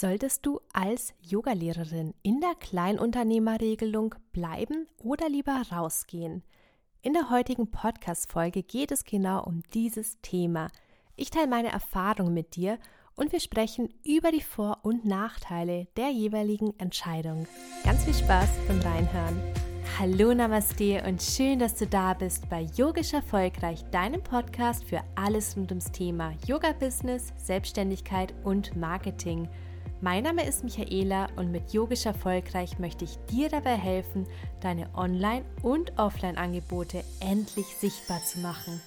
Solltest 0.00 0.46
du 0.46 0.60
als 0.72 1.12
Yogalehrerin 1.22 2.14
in 2.22 2.38
der 2.38 2.54
Kleinunternehmerregelung 2.54 4.14
bleiben 4.30 4.86
oder 5.02 5.28
lieber 5.28 5.60
rausgehen? 5.72 6.44
In 7.02 7.14
der 7.14 7.30
heutigen 7.30 7.72
Podcast-Folge 7.72 8.62
geht 8.62 8.92
es 8.92 9.02
genau 9.04 9.42
um 9.42 9.64
dieses 9.74 10.20
Thema. 10.22 10.68
Ich 11.16 11.30
teile 11.30 11.48
meine 11.48 11.72
Erfahrungen 11.72 12.32
mit 12.32 12.54
dir 12.54 12.78
und 13.16 13.32
wir 13.32 13.40
sprechen 13.40 13.92
über 14.04 14.30
die 14.30 14.40
Vor- 14.40 14.78
und 14.82 15.04
Nachteile 15.04 15.88
der 15.96 16.10
jeweiligen 16.10 16.78
Entscheidung. 16.78 17.48
Ganz 17.82 18.04
viel 18.04 18.14
Spaß 18.14 18.50
beim 18.68 18.78
Reinhören. 18.78 19.42
Hallo 19.98 20.32
Namaste 20.32 21.02
und 21.08 21.20
schön, 21.20 21.58
dass 21.58 21.74
du 21.74 21.88
da 21.88 22.14
bist 22.14 22.48
bei 22.48 22.68
Yogisch 22.76 23.14
Erfolgreich, 23.14 23.82
deinem 23.90 24.22
Podcast 24.22 24.84
für 24.84 25.00
alles 25.16 25.56
rund 25.56 25.72
ums 25.72 25.90
Thema 25.90 26.34
Yoga-Business, 26.46 27.32
Selbstständigkeit 27.36 28.32
und 28.44 28.76
Marketing. 28.76 29.48
Mein 30.00 30.22
Name 30.22 30.46
ist 30.46 30.62
Michaela 30.62 31.26
und 31.34 31.50
mit 31.50 31.72
Yogisch 31.72 32.06
Erfolgreich 32.06 32.78
möchte 32.78 33.04
ich 33.04 33.16
dir 33.30 33.48
dabei 33.48 33.74
helfen, 33.74 34.28
deine 34.60 34.88
Online- 34.94 35.44
und 35.62 35.98
Offline-Angebote 35.98 37.02
endlich 37.18 37.66
sichtbar 37.66 38.22
zu 38.24 38.38
machen. 38.38 38.80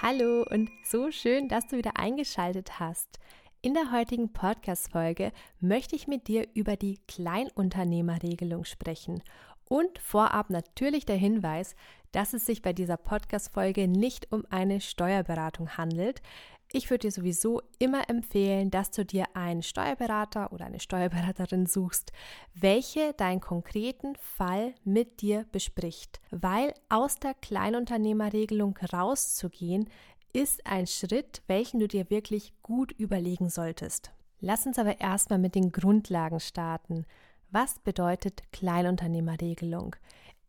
Hallo 0.00 0.44
und 0.48 0.70
so 0.84 1.10
schön, 1.10 1.48
dass 1.48 1.66
du 1.66 1.78
wieder 1.78 1.98
eingeschaltet 1.98 2.78
hast. 2.78 3.18
In 3.60 3.74
der 3.74 3.90
heutigen 3.90 4.32
Podcast-Folge 4.32 5.32
möchte 5.58 5.96
ich 5.96 6.06
mit 6.06 6.28
dir 6.28 6.46
über 6.54 6.76
die 6.76 7.00
Kleinunternehmerregelung 7.08 8.64
sprechen. 8.64 9.20
Und 9.68 9.98
vorab 9.98 10.48
natürlich 10.48 11.04
der 11.04 11.16
Hinweis, 11.16 11.74
dass 12.12 12.34
es 12.34 12.46
sich 12.46 12.62
bei 12.62 12.72
dieser 12.72 12.96
Podcast-Folge 12.96 13.88
nicht 13.88 14.32
um 14.32 14.44
eine 14.48 14.80
Steuerberatung 14.80 15.76
handelt. 15.76 16.22
Ich 16.70 16.90
würde 16.90 17.06
dir 17.08 17.12
sowieso 17.12 17.62
immer 17.78 18.10
empfehlen, 18.10 18.70
dass 18.70 18.90
du 18.90 19.04
dir 19.04 19.24
einen 19.34 19.62
Steuerberater 19.62 20.52
oder 20.52 20.66
eine 20.66 20.80
Steuerberaterin 20.80 21.64
suchst, 21.64 22.12
welche 22.54 23.14
deinen 23.14 23.40
konkreten 23.40 24.16
Fall 24.16 24.74
mit 24.84 25.22
dir 25.22 25.46
bespricht. 25.50 26.20
Weil 26.30 26.74
aus 26.90 27.16
der 27.16 27.32
Kleinunternehmerregelung 27.32 28.76
rauszugehen, 28.92 29.88
ist 30.34 30.66
ein 30.66 30.86
Schritt, 30.86 31.42
welchen 31.46 31.80
du 31.80 31.88
dir 31.88 32.10
wirklich 32.10 32.52
gut 32.62 32.92
überlegen 32.92 33.48
solltest. 33.48 34.12
Lass 34.40 34.66
uns 34.66 34.78
aber 34.78 35.00
erstmal 35.00 35.38
mit 35.38 35.54
den 35.54 35.72
Grundlagen 35.72 36.38
starten. 36.38 37.06
Was 37.50 37.78
bedeutet 37.78 38.42
Kleinunternehmerregelung? 38.52 39.96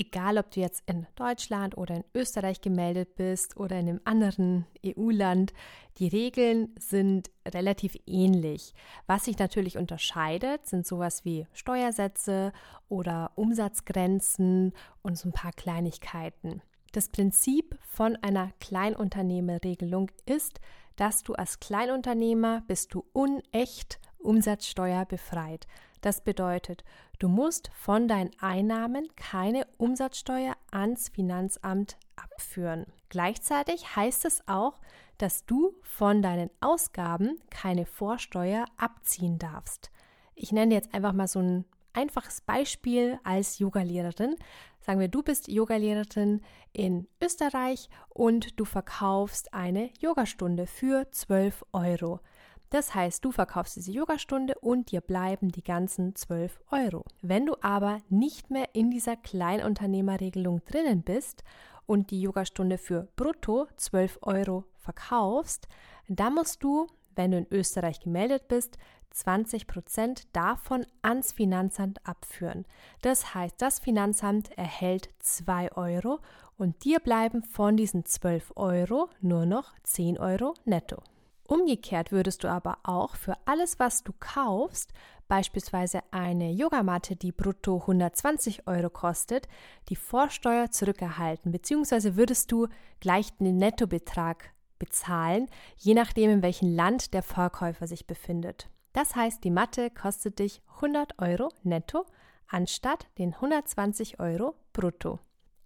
Egal, 0.01 0.37
ob 0.37 0.49
du 0.51 0.61
jetzt 0.61 0.83
in 0.85 1.07
Deutschland 1.15 1.77
oder 1.77 1.93
in 1.95 2.05
Österreich 2.15 2.61
gemeldet 2.61 3.17
bist 3.17 3.57
oder 3.57 3.77
in 3.77 3.89
einem 3.89 4.01
anderen 4.05 4.65
EU-Land, 4.85 5.51
die 5.97 6.07
Regeln 6.07 6.73
sind 6.79 7.29
relativ 7.45 7.97
ähnlich. 8.07 8.73
Was 9.07 9.25
sich 9.25 9.37
natürlich 9.37 9.77
unterscheidet, 9.77 10.65
sind 10.65 10.87
sowas 10.87 11.25
wie 11.25 11.47
Steuersätze 11.51 12.53
oder 12.87 13.33
Umsatzgrenzen 13.35 14.71
und 15.01 15.17
so 15.17 15.27
ein 15.27 15.33
paar 15.33 15.51
Kleinigkeiten. 15.51 16.61
Das 16.93 17.09
Prinzip 17.09 17.77
von 17.81 18.15
einer 18.21 18.53
Kleinunternehmerregelung 18.61 20.11
ist, 20.25 20.61
dass 20.95 21.23
du 21.23 21.33
als 21.33 21.59
Kleinunternehmer 21.59 22.63
bist 22.67 22.93
du 22.93 23.03
unecht 23.11 23.99
umsatzsteuerbefreit. 24.19 25.67
Das 26.01 26.21
bedeutet, 26.21 26.83
du 27.19 27.27
musst 27.27 27.71
von 27.73 28.07
deinen 28.07 28.31
Einnahmen 28.39 29.07
keine 29.15 29.67
Umsatzsteuer 29.77 30.55
ans 30.71 31.09
Finanzamt 31.09 31.97
abführen. 32.15 32.85
Gleichzeitig 33.09 33.95
heißt 33.95 34.25
es 34.25 34.47
auch, 34.47 34.79
dass 35.17 35.45
du 35.45 35.75
von 35.83 36.21
deinen 36.21 36.49
Ausgaben 36.61 37.39
keine 37.49 37.85
Vorsteuer 37.85 38.65
abziehen 38.77 39.37
darfst. 39.39 39.91
Ich 40.35 40.53
nenne 40.53 40.73
jetzt 40.73 40.93
einfach 40.93 41.11
mal 41.11 41.27
so 41.27 41.39
ein 41.39 41.65
einfaches 41.91 42.41
Beispiel 42.41 43.19
als 43.25 43.59
Yogalehrerin. 43.59 44.35
Sagen 44.79 45.01
wir, 45.01 45.09
du 45.09 45.21
bist 45.21 45.49
Yogalehrerin 45.49 46.41
in 46.71 47.07
Österreich 47.21 47.89
und 48.07 48.57
du 48.57 48.63
verkaufst 48.63 49.53
eine 49.53 49.89
Yogastunde 49.99 50.65
für 50.65 51.11
12 51.11 51.65
Euro. 51.73 52.21
Das 52.69 52.93
heißt, 52.93 53.25
du 53.25 53.31
verkaufst 53.31 53.75
diese 53.75 53.91
Yogastunde 53.91 54.55
und 54.61 54.91
dir 54.91 55.01
bleiben 55.01 55.51
die 55.51 55.63
ganzen 55.63 56.15
12 56.15 56.61
Euro. 56.71 57.03
Wenn 57.21 57.47
du 57.47 57.55
aber 57.61 57.99
nicht 58.09 58.51
mehr 58.51 58.69
in 58.73 58.91
dieser 58.91 59.15
Kleinunternehmerregelung 59.15 60.61
drinnen 60.65 61.01
bist 61.01 61.43
und 61.87 62.11
die 62.11 62.21
Yogastunde 62.21 62.77
für 62.77 63.07
brutto 63.15 63.67
12 63.77 64.19
Euro 64.21 64.65
verkaufst, 64.75 65.67
dann 66.07 66.35
musst 66.35 66.63
du, 66.63 66.87
wenn 67.15 67.31
du 67.31 67.37
in 67.39 67.47
Österreich 67.49 67.99
gemeldet 68.01 68.47
bist, 68.47 68.77
20 69.11 69.65
Prozent 69.65 70.27
davon 70.33 70.85
ans 71.01 71.31
Finanzamt 71.31 72.05
abführen. 72.05 72.65
Das 73.01 73.33
heißt, 73.33 73.55
das 73.59 73.79
Finanzamt 73.79 74.55
erhält 74.57 75.09
2 75.19 75.71
Euro 75.73 76.19
und 76.57 76.83
dir 76.83 76.99
bleiben 76.99 77.41
von 77.41 77.75
diesen 77.75 78.05
12 78.05 78.53
Euro 78.55 79.09
nur 79.21 79.47
noch 79.47 79.73
10 79.83 80.19
Euro 80.19 80.53
netto. 80.65 81.01
Umgekehrt 81.49 82.11
würdest 82.11 82.43
du 82.43 82.47
aber 82.47 82.77
auch 82.83 83.15
für 83.15 83.33
alles, 83.45 83.79
was 83.79 84.03
du 84.03 84.13
kaufst, 84.19 84.93
beispielsweise 85.27 86.01
eine 86.11 86.51
Yogamatte, 86.51 87.15
die 87.15 87.31
brutto 87.31 87.77
120 87.79 88.67
Euro 88.67 88.91
kostet, 88.91 89.47
die 89.89 89.95
Vorsteuer 89.95 90.69
zurückerhalten, 90.69 91.51
beziehungsweise 91.51 92.15
würdest 92.15 92.51
du 92.51 92.67
gleich 92.99 93.35
den 93.37 93.57
Nettobetrag 93.57 94.51
bezahlen, 94.77 95.47
je 95.75 95.95
nachdem, 95.95 96.29
in 96.29 96.43
welchem 96.43 96.75
Land 96.75 97.15
der 97.15 97.23
Verkäufer 97.23 97.87
sich 97.87 98.05
befindet. 98.05 98.69
Das 98.93 99.15
heißt, 99.15 99.43
die 99.43 99.49
Matte 99.49 99.89
kostet 99.89 100.37
dich 100.37 100.61
100 100.75 101.17
Euro 101.17 101.49
netto 101.63 102.05
anstatt 102.47 103.07
den 103.17 103.33
120 103.33 104.19
Euro 104.19 104.53
brutto. 104.71 105.17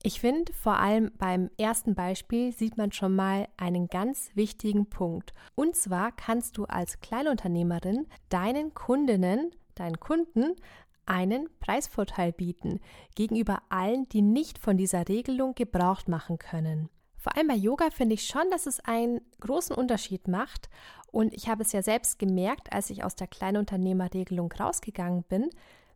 Ich 0.06 0.20
finde, 0.20 0.52
vor 0.52 0.80
allem 0.80 1.12
beim 1.18 1.50
ersten 1.58 1.96
Beispiel 1.96 2.52
sieht 2.52 2.78
man 2.78 2.92
schon 2.92 3.16
mal 3.16 3.48
einen 3.56 3.88
ganz 3.88 4.32
wichtigen 4.34 4.90
Punkt. 4.90 5.32
Und 5.56 5.78
zwar 5.78 6.12
kannst 6.12 6.58
du 6.58 6.66
als 6.66 7.00
Kleinunternehmerin 7.00 8.08
deinen 8.28 8.74
Kundinnen, 8.74 9.52
deinen 9.76 10.02
Kunden 10.02 10.58
einen 11.06 11.48
Preisvorteil 11.62 12.34
bieten 12.34 12.82
gegenüber 13.16 13.62
allen, 13.70 14.10
die 14.10 14.22
nicht 14.22 14.60
von 14.60 14.76
dieser 14.76 15.08
Regelung 15.08 15.56
Gebrauch 15.56 16.06
machen 16.08 16.38
können. 16.38 16.90
Vor 17.16 17.38
allem 17.38 17.48
bei 17.48 17.56
Yoga 17.56 17.90
finde 17.90 18.16
ich 18.16 18.28
schon, 18.28 18.50
dass 18.52 18.66
es 18.66 18.82
einen 18.82 19.22
großen 19.40 19.74
Unterschied 19.74 20.28
macht. 20.28 20.70
Und 21.14 21.34
ich 21.34 21.48
habe 21.48 21.62
es 21.62 21.72
ja 21.72 21.82
selbst 21.82 22.20
gemerkt, 22.20 22.74
als 22.74 22.90
ich 22.90 23.06
aus 23.06 23.16
der 23.16 23.28
Kleinunternehmerregelung 23.28 24.52
rausgegangen 24.52 25.24
bin. 25.24 25.50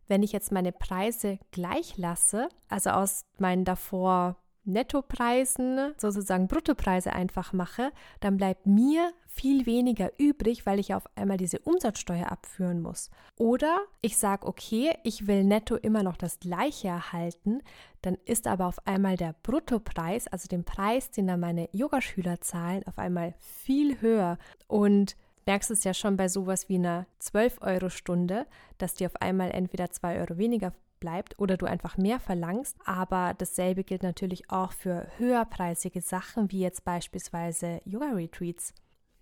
Wenn 0.08 0.22
ich 0.22 0.32
jetzt 0.32 0.52
meine 0.52 0.72
Preise 0.72 1.38
gleich 1.52 1.96
lasse, 1.96 2.48
also 2.68 2.90
aus 2.90 3.20
meinen 3.38 3.64
davor 3.64 4.36
Nettopreisen 4.68 5.94
sozusagen 5.96 6.46
Bruttopreise 6.46 7.12
einfach 7.12 7.52
mache, 7.52 7.90
dann 8.20 8.36
bleibt 8.36 8.66
mir 8.66 9.12
viel 9.26 9.66
weniger 9.66 10.10
übrig, 10.18 10.66
weil 10.66 10.78
ich 10.78 10.94
auf 10.94 11.04
einmal 11.16 11.36
diese 11.36 11.60
Umsatzsteuer 11.60 12.30
abführen 12.30 12.82
muss. 12.82 13.10
Oder 13.36 13.80
ich 14.02 14.18
sage, 14.18 14.46
okay, 14.46 14.94
ich 15.04 15.26
will 15.26 15.44
netto 15.44 15.76
immer 15.76 16.02
noch 16.02 16.16
das 16.16 16.38
gleiche 16.38 16.88
erhalten, 16.88 17.62
dann 18.02 18.16
ist 18.26 18.46
aber 18.46 18.66
auf 18.66 18.86
einmal 18.86 19.16
der 19.16 19.34
Bruttopreis, 19.42 20.26
also 20.28 20.48
den 20.48 20.64
Preis, 20.64 21.10
den 21.10 21.26
dann 21.26 21.40
meine 21.40 21.68
Yogaschüler 21.72 22.40
zahlen, 22.40 22.86
auf 22.86 22.98
einmal 22.98 23.34
viel 23.38 24.00
höher. 24.00 24.38
Und 24.66 25.16
merkst 25.48 25.70
es 25.70 25.82
ja 25.82 25.94
schon 25.94 26.18
bei 26.18 26.28
sowas 26.28 26.68
wie 26.68 26.74
einer 26.74 27.06
12-Euro-Stunde, 27.22 28.46
dass 28.76 28.94
die 28.94 29.06
auf 29.06 29.16
einmal 29.16 29.50
entweder 29.50 29.90
2 29.90 30.20
Euro 30.20 30.36
weniger 30.36 30.74
bleibt 31.00 31.38
oder 31.38 31.56
du 31.56 31.64
einfach 31.64 31.96
mehr 31.96 32.20
verlangst. 32.20 32.76
Aber 32.84 33.32
dasselbe 33.32 33.82
gilt 33.82 34.02
natürlich 34.02 34.50
auch 34.50 34.72
für 34.72 35.08
höherpreisige 35.16 36.02
Sachen, 36.02 36.52
wie 36.52 36.60
jetzt 36.60 36.84
beispielsweise 36.84 37.80
Yoga-Retreats. 37.86 38.74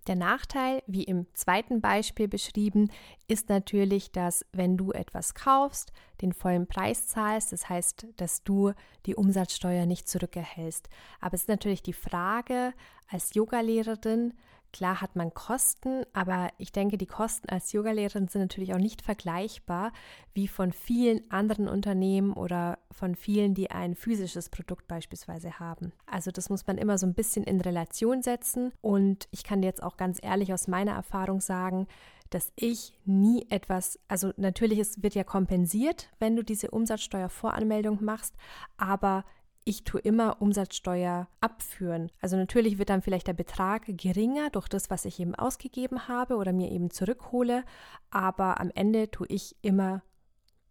Der 0.08 0.16
Nachteil, 0.16 0.82
wie 0.88 1.04
im 1.04 1.26
zweiten 1.34 1.80
Beispiel 1.80 2.26
beschrieben, 2.26 2.90
ist 3.28 3.48
natürlich, 3.48 4.10
dass 4.10 4.44
wenn 4.52 4.76
du 4.76 4.90
etwas 4.90 5.34
kaufst, 5.34 5.92
den 6.22 6.32
vollen 6.32 6.66
Preis 6.66 7.06
zahlst, 7.06 7.52
das 7.52 7.68
heißt, 7.68 8.06
dass 8.16 8.42
du 8.42 8.72
die 9.06 9.14
Umsatzsteuer 9.14 9.86
nicht 9.86 10.08
zurückerhältst. 10.08 10.88
Aber 11.20 11.34
es 11.34 11.42
ist 11.42 11.48
natürlich 11.48 11.82
die 11.84 11.92
Frage 11.92 12.72
als 13.08 13.34
Yogalehrerin, 13.34 14.34
Klar 14.72 15.00
hat 15.00 15.16
man 15.16 15.32
Kosten, 15.32 16.04
aber 16.12 16.50
ich 16.58 16.72
denke, 16.72 16.98
die 16.98 17.06
Kosten 17.06 17.48
als 17.48 17.72
Yogalehrerin 17.72 18.28
sind 18.28 18.42
natürlich 18.42 18.74
auch 18.74 18.78
nicht 18.78 19.02
vergleichbar 19.02 19.92
wie 20.34 20.48
von 20.48 20.72
vielen 20.72 21.30
anderen 21.30 21.68
Unternehmen 21.68 22.32
oder 22.32 22.78
von 22.90 23.14
vielen, 23.14 23.54
die 23.54 23.70
ein 23.70 23.94
physisches 23.94 24.50
Produkt 24.50 24.86
beispielsweise 24.86 25.58
haben. 25.58 25.92
Also 26.06 26.30
das 26.30 26.50
muss 26.50 26.66
man 26.66 26.78
immer 26.78 26.98
so 26.98 27.06
ein 27.06 27.14
bisschen 27.14 27.44
in 27.44 27.60
Relation 27.60 28.22
setzen 28.22 28.72
und 28.82 29.28
ich 29.30 29.44
kann 29.44 29.62
jetzt 29.62 29.82
auch 29.82 29.96
ganz 29.96 30.18
ehrlich 30.22 30.52
aus 30.52 30.68
meiner 30.68 30.92
Erfahrung 30.92 31.40
sagen, 31.40 31.86
dass 32.30 32.52
ich 32.56 32.92
nie 33.04 33.46
etwas, 33.50 33.98
also 34.08 34.32
natürlich 34.36 34.78
es 34.78 35.02
wird 35.02 35.14
ja 35.14 35.24
kompensiert, 35.24 36.08
wenn 36.18 36.36
du 36.36 36.42
diese 36.42 36.70
Umsatzsteuervoranmeldung 36.70 38.04
machst, 38.04 38.34
aber 38.76 39.24
ich 39.66 39.82
tue 39.82 40.00
immer 40.00 40.40
Umsatzsteuer 40.40 41.28
abführen. 41.40 42.10
Also 42.20 42.36
natürlich 42.36 42.78
wird 42.78 42.88
dann 42.88 43.02
vielleicht 43.02 43.26
der 43.26 43.32
Betrag 43.32 43.82
geringer 43.88 44.48
durch 44.50 44.68
das, 44.68 44.90
was 44.90 45.04
ich 45.04 45.18
eben 45.18 45.34
ausgegeben 45.34 46.06
habe 46.06 46.36
oder 46.36 46.52
mir 46.52 46.70
eben 46.70 46.90
zurückhole, 46.90 47.64
aber 48.10 48.60
am 48.60 48.70
Ende 48.74 49.10
tue 49.10 49.26
ich 49.26 49.56
immer 49.62 50.02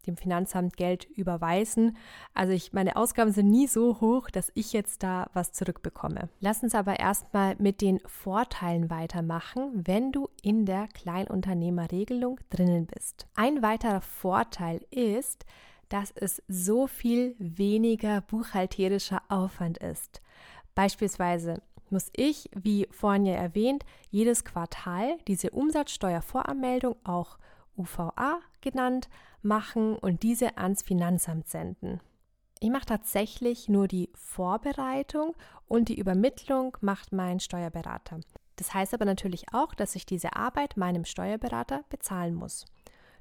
dem 0.08 0.16
Finanzamt 0.16 0.78
Geld 0.78 1.04
überweisen. 1.04 1.98
Also 2.34 2.54
ich, 2.54 2.72
meine 2.72 2.96
Ausgaben 2.96 3.32
sind 3.32 3.50
nie 3.50 3.68
so 3.68 4.00
hoch, 4.00 4.30
dass 4.30 4.52
ich 4.54 4.72
jetzt 4.72 5.04
da 5.04 5.30
was 5.34 5.52
zurückbekomme. 5.52 6.30
Lass 6.40 6.64
uns 6.64 6.76
aber 6.76 7.00
erstmal 7.00 7.56
mit 7.58 7.82
den 7.82 8.00
Vorteilen 8.06 8.90
weitermachen, 8.90 9.72
wenn 9.74 10.12
du 10.12 10.30
in 10.42 10.66
der 10.66 10.88
Kleinunternehmerregelung 10.88 12.40
drinnen 12.50 12.86
bist. 12.86 13.28
Ein 13.36 13.62
weiterer 13.62 14.02
Vorteil 14.02 14.86
ist, 14.90 15.46
dass 15.90 16.12
es 16.12 16.42
so 16.48 16.88
viel 16.88 17.36
weniger 17.38 18.22
buchhalterischer 18.22 19.22
Aufwand 19.30 19.78
ist. 19.78 20.22
Beispielsweise 20.74 21.62
muss 21.90 22.10
ich, 22.16 22.50
wie 22.56 22.88
vorhin 22.92 23.26
ja 23.26 23.36
erwähnt, 23.36 23.86
jedes 24.10 24.44
Quartal 24.44 25.18
diese 25.28 25.52
Umsatzsteuervoranmeldung, 25.52 26.96
auch 27.04 27.38
UVA 27.78 28.40
genannt, 28.62 29.10
machen 29.42 29.96
und 29.96 30.24
diese 30.24 30.58
ans 30.58 30.82
Finanzamt 30.82 31.48
senden. 31.48 32.02
Ich 32.60 32.70
mache 32.70 32.86
tatsächlich 32.86 33.70
nur 33.70 33.88
die 33.88 34.10
Vorbereitung 34.16 35.36
und 35.68 35.90
die 35.90 36.00
Übermittlung 36.00 36.78
macht 36.82 37.12
mein 37.12 37.40
Steuerberater. 37.40 38.22
Das 38.56 38.74
heißt 38.74 38.94
aber 38.94 39.06
natürlich 39.06 39.54
auch, 39.54 39.74
dass 39.74 39.96
ich 39.96 40.06
diese 40.06 40.36
Arbeit 40.36 40.78
meinem 40.78 41.06
Steuerberater 41.06 41.84
bezahlen 41.90 42.34
muss. 42.34 42.66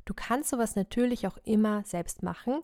Du 0.05 0.15
kannst 0.15 0.51
sowas 0.51 0.77
natürlich 0.77 1.27
auch 1.27 1.39
immer 1.45 1.85
selbst 1.85 2.23
machen, 2.23 2.62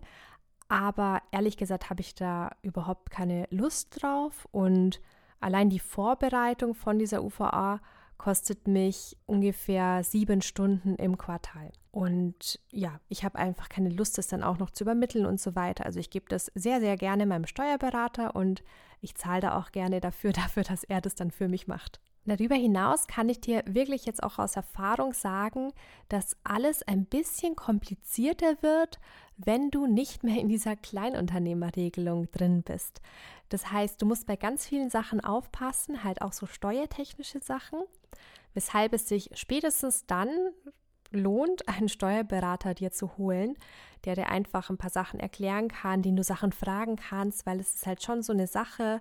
aber 0.68 1.22
ehrlich 1.32 1.56
gesagt 1.56 1.90
habe 1.90 2.00
ich 2.00 2.14
da 2.14 2.50
überhaupt 2.62 3.10
keine 3.10 3.46
Lust 3.50 4.02
drauf 4.02 4.46
und 4.52 5.00
allein 5.40 5.70
die 5.70 5.80
Vorbereitung 5.80 6.74
von 6.74 6.98
dieser 6.98 7.24
UVA 7.24 7.80
kostet 8.18 8.68
mich 8.68 9.16
ungefähr 9.24 10.04
sieben 10.04 10.42
Stunden 10.42 10.94
im 10.96 11.16
Quartal. 11.16 11.72
Und 11.90 12.60
ja, 12.70 13.00
ich 13.08 13.24
habe 13.24 13.38
einfach 13.38 13.70
keine 13.70 13.88
Lust, 13.88 14.18
das 14.18 14.28
dann 14.28 14.42
auch 14.42 14.58
noch 14.58 14.68
zu 14.68 14.84
übermitteln 14.84 15.24
und 15.24 15.40
so 15.40 15.56
weiter. 15.56 15.86
Also 15.86 15.98
ich 15.98 16.10
gebe 16.10 16.26
das 16.28 16.52
sehr, 16.54 16.80
sehr 16.80 16.98
gerne 16.98 17.24
meinem 17.24 17.46
Steuerberater 17.46 18.36
und 18.36 18.62
ich 19.00 19.14
zahle 19.14 19.40
da 19.40 19.58
auch 19.58 19.72
gerne 19.72 20.00
dafür, 20.00 20.32
dafür, 20.34 20.64
dass 20.64 20.84
er 20.84 21.00
das 21.00 21.14
dann 21.14 21.30
für 21.30 21.48
mich 21.48 21.66
macht. 21.66 21.98
Darüber 22.26 22.54
hinaus 22.54 23.06
kann 23.06 23.28
ich 23.28 23.40
dir 23.40 23.62
wirklich 23.66 24.04
jetzt 24.04 24.22
auch 24.22 24.38
aus 24.38 24.54
Erfahrung 24.54 25.14
sagen, 25.14 25.72
dass 26.08 26.36
alles 26.44 26.82
ein 26.82 27.06
bisschen 27.06 27.56
komplizierter 27.56 28.62
wird, 28.62 29.00
wenn 29.36 29.70
du 29.70 29.86
nicht 29.86 30.22
mehr 30.22 30.38
in 30.38 30.48
dieser 30.48 30.76
Kleinunternehmerregelung 30.76 32.30
drin 32.30 32.62
bist. 32.62 33.00
Das 33.48 33.72
heißt, 33.72 34.00
du 34.00 34.06
musst 34.06 34.26
bei 34.26 34.36
ganz 34.36 34.66
vielen 34.66 34.90
Sachen 34.90 35.20
aufpassen, 35.20 36.04
halt 36.04 36.20
auch 36.20 36.32
so 36.32 36.46
steuertechnische 36.46 37.40
Sachen, 37.40 37.80
weshalb 38.54 38.92
es 38.92 39.08
sich 39.08 39.30
spätestens 39.34 40.06
dann 40.06 40.28
lohnt, 41.10 41.68
einen 41.68 41.88
Steuerberater 41.88 42.74
dir 42.74 42.92
zu 42.92 43.16
holen, 43.16 43.56
der 44.04 44.14
dir 44.14 44.28
einfach 44.28 44.70
ein 44.70 44.78
paar 44.78 44.90
Sachen 44.90 45.20
erklären 45.20 45.68
kann, 45.68 46.02
den 46.02 46.16
du 46.16 46.22
Sachen 46.22 46.52
fragen 46.52 46.96
kannst, 46.96 47.46
weil 47.46 47.60
es 47.60 47.74
ist 47.74 47.86
halt 47.86 48.02
schon 48.02 48.22
so 48.22 48.32
eine 48.32 48.46
Sache, 48.46 49.00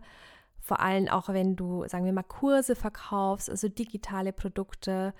vor 0.69 0.81
allem 0.81 1.07
auch 1.07 1.29
wenn 1.29 1.55
du, 1.55 1.87
sagen 1.87 2.05
wir 2.05 2.13
mal, 2.13 2.21
Kurse 2.21 2.75
verkaufst, 2.75 3.49
also 3.49 3.67
digitale 3.67 4.31
Produkte, 4.31 5.15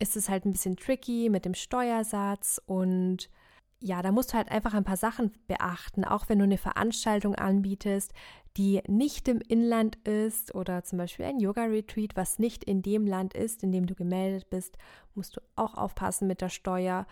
ist 0.00 0.16
es 0.16 0.28
halt 0.28 0.44
ein 0.44 0.52
bisschen 0.52 0.76
tricky 0.76 1.28
mit 1.30 1.44
dem 1.44 1.54
Steuersatz 1.54 2.60
und 2.66 3.30
ja, 3.78 4.02
da 4.02 4.10
musst 4.10 4.32
du 4.32 4.36
halt 4.36 4.50
einfach 4.50 4.74
ein 4.74 4.82
paar 4.82 4.96
Sachen 4.96 5.30
beachten, 5.46 6.04
auch 6.04 6.28
wenn 6.28 6.40
du 6.40 6.44
eine 6.44 6.58
Veranstaltung 6.58 7.36
anbietest, 7.36 8.12
die 8.56 8.82
nicht 8.88 9.28
im 9.28 9.40
Inland 9.46 9.94
ist 10.06 10.56
oder 10.56 10.82
zum 10.82 10.98
Beispiel 10.98 11.24
ein 11.24 11.38
Yoga-Retreat, 11.38 12.16
was 12.16 12.40
nicht 12.40 12.64
in 12.64 12.82
dem 12.82 13.06
Land 13.06 13.34
ist, 13.34 13.62
in 13.62 13.70
dem 13.70 13.86
du 13.86 13.94
gemeldet 13.94 14.50
bist, 14.50 14.76
musst 15.14 15.36
du 15.36 15.40
auch 15.54 15.76
aufpassen 15.76 16.26
mit 16.26 16.40
der 16.40 16.48
Steuer. 16.48 17.06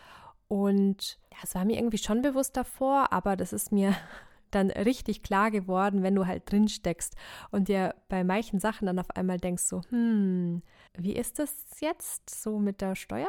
Und 0.49 1.21
ja, 1.31 1.39
es 1.45 1.55
war 1.55 1.65
mir 1.65 1.79
irgendwie 1.79 1.99
schon 1.99 2.23
bewusst 2.23 2.57
davor, 2.57 3.13
aber 3.13 3.37
das 3.37 3.53
ist 3.53 3.71
mir 3.71 3.95
dann 4.51 4.71
richtig 4.71 5.23
klar 5.23 5.51
geworden, 5.51 6.03
wenn 6.03 6.15
du 6.15 6.27
halt 6.27 6.51
drin 6.51 6.69
steckst 6.69 7.17
und 7.51 7.69
dir 7.69 7.95
bei 8.09 8.25
manchen 8.25 8.61
Sachen 8.61 8.87
dann 8.87 8.99
auf 8.99 9.11
einmal 9.17 9.39
denkst 9.39 9.65
so, 9.65 9.83
hm, 9.91 10.63
wie 10.97 11.15
ist 11.15 11.39
das 11.39 11.81
jetzt 11.81 12.31
so 12.31 12.59
mit 12.59 12.81
der 12.81 12.95
Steuer? 12.95 13.29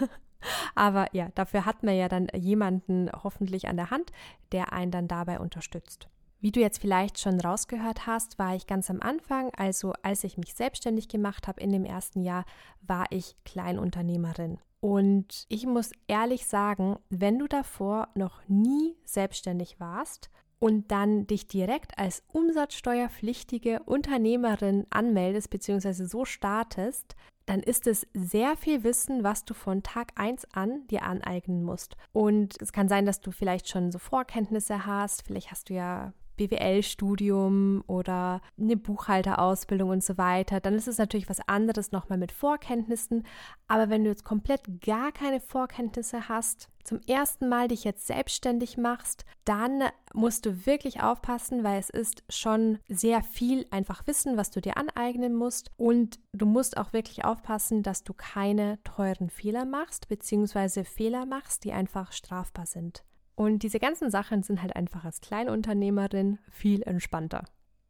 Aber 0.74 1.06
ja, 1.12 1.28
dafür 1.34 1.66
hat 1.66 1.82
man 1.82 1.96
ja 1.96 2.08
dann 2.08 2.28
jemanden 2.34 3.10
hoffentlich 3.12 3.68
an 3.68 3.76
der 3.76 3.90
Hand, 3.90 4.10
der 4.52 4.72
einen 4.72 4.90
dann 4.90 5.08
dabei 5.08 5.38
unterstützt. 5.38 6.08
Wie 6.42 6.52
du 6.52 6.60
jetzt 6.60 6.78
vielleicht 6.78 7.20
schon 7.20 7.38
rausgehört 7.38 8.06
hast, 8.06 8.38
war 8.38 8.56
ich 8.56 8.66
ganz 8.66 8.88
am 8.88 9.00
Anfang, 9.00 9.50
also 9.56 9.92
als 10.02 10.24
ich 10.24 10.38
mich 10.38 10.54
selbstständig 10.54 11.08
gemacht 11.08 11.46
habe 11.46 11.60
in 11.60 11.70
dem 11.70 11.84
ersten 11.84 12.22
Jahr, 12.22 12.46
war 12.80 13.04
ich 13.10 13.36
Kleinunternehmerin. 13.44 14.58
Und 14.80 15.44
ich 15.50 15.66
muss 15.66 15.92
ehrlich 16.08 16.46
sagen, 16.46 16.98
wenn 17.10 17.38
du 17.38 17.46
davor 17.46 18.08
noch 18.14 18.40
nie 18.48 18.96
selbstständig 19.04 19.78
warst 19.78 20.30
und 20.60 20.92
dann 20.92 21.26
dich 21.26 21.48
direkt 21.48 21.98
als 21.98 22.22
umsatzsteuerpflichtige 22.28 23.80
Unternehmerin 23.84 24.86
anmeldest 24.90 25.50
bzw. 25.50 26.04
so 26.04 26.24
startest, 26.24 27.16
dann 27.46 27.60
ist 27.60 27.88
es 27.88 28.06
sehr 28.14 28.56
viel 28.56 28.84
Wissen, 28.84 29.24
was 29.24 29.44
du 29.44 29.54
von 29.54 29.82
Tag 29.82 30.12
1 30.14 30.46
an 30.52 30.86
dir 30.86 31.02
aneignen 31.02 31.64
musst. 31.64 31.96
Und 32.12 32.60
es 32.60 32.72
kann 32.72 32.88
sein, 32.88 33.06
dass 33.06 33.20
du 33.20 33.32
vielleicht 33.32 33.68
schon 33.68 33.90
so 33.90 33.98
Vorkenntnisse 33.98 34.86
hast, 34.86 35.22
vielleicht 35.22 35.50
hast 35.50 35.70
du 35.70 35.74
ja 35.74 36.12
BWL-Studium 36.40 37.84
oder 37.86 38.40
eine 38.58 38.76
Buchhalterausbildung 38.76 39.90
und 39.90 40.02
so 40.02 40.16
weiter, 40.16 40.60
dann 40.60 40.74
ist 40.74 40.88
es 40.88 40.96
natürlich 40.96 41.28
was 41.28 41.46
anderes 41.46 41.92
nochmal 41.92 42.18
mit 42.18 42.32
Vorkenntnissen. 42.32 43.26
Aber 43.68 43.90
wenn 43.90 44.04
du 44.04 44.10
jetzt 44.10 44.24
komplett 44.24 44.80
gar 44.80 45.12
keine 45.12 45.40
Vorkenntnisse 45.40 46.28
hast, 46.28 46.70
zum 46.82 47.00
ersten 47.06 47.48
Mal 47.48 47.68
dich 47.68 47.84
jetzt 47.84 48.06
selbstständig 48.06 48.78
machst, 48.78 49.26
dann 49.44 49.82
musst 50.14 50.46
du 50.46 50.64
wirklich 50.64 51.02
aufpassen, 51.02 51.62
weil 51.62 51.78
es 51.78 51.90
ist 51.90 52.24
schon 52.30 52.78
sehr 52.88 53.22
viel 53.22 53.66
einfach 53.70 54.06
Wissen, 54.06 54.38
was 54.38 54.50
du 54.50 54.62
dir 54.62 54.78
aneignen 54.78 55.34
musst. 55.34 55.70
Und 55.76 56.18
du 56.32 56.46
musst 56.46 56.78
auch 56.78 56.94
wirklich 56.94 57.24
aufpassen, 57.24 57.82
dass 57.82 58.02
du 58.02 58.14
keine 58.14 58.82
teuren 58.82 59.28
Fehler 59.28 59.66
machst, 59.66 60.08
beziehungsweise 60.08 60.84
Fehler 60.84 61.26
machst, 61.26 61.64
die 61.64 61.72
einfach 61.72 62.12
strafbar 62.12 62.64
sind. 62.64 63.04
Und 63.40 63.62
diese 63.62 63.78
ganzen 63.78 64.10
Sachen 64.10 64.42
sind 64.42 64.60
halt 64.60 64.76
einfach 64.76 65.06
als 65.06 65.22
Kleinunternehmerin 65.22 66.38
viel 66.50 66.82
entspannter. 66.82 67.44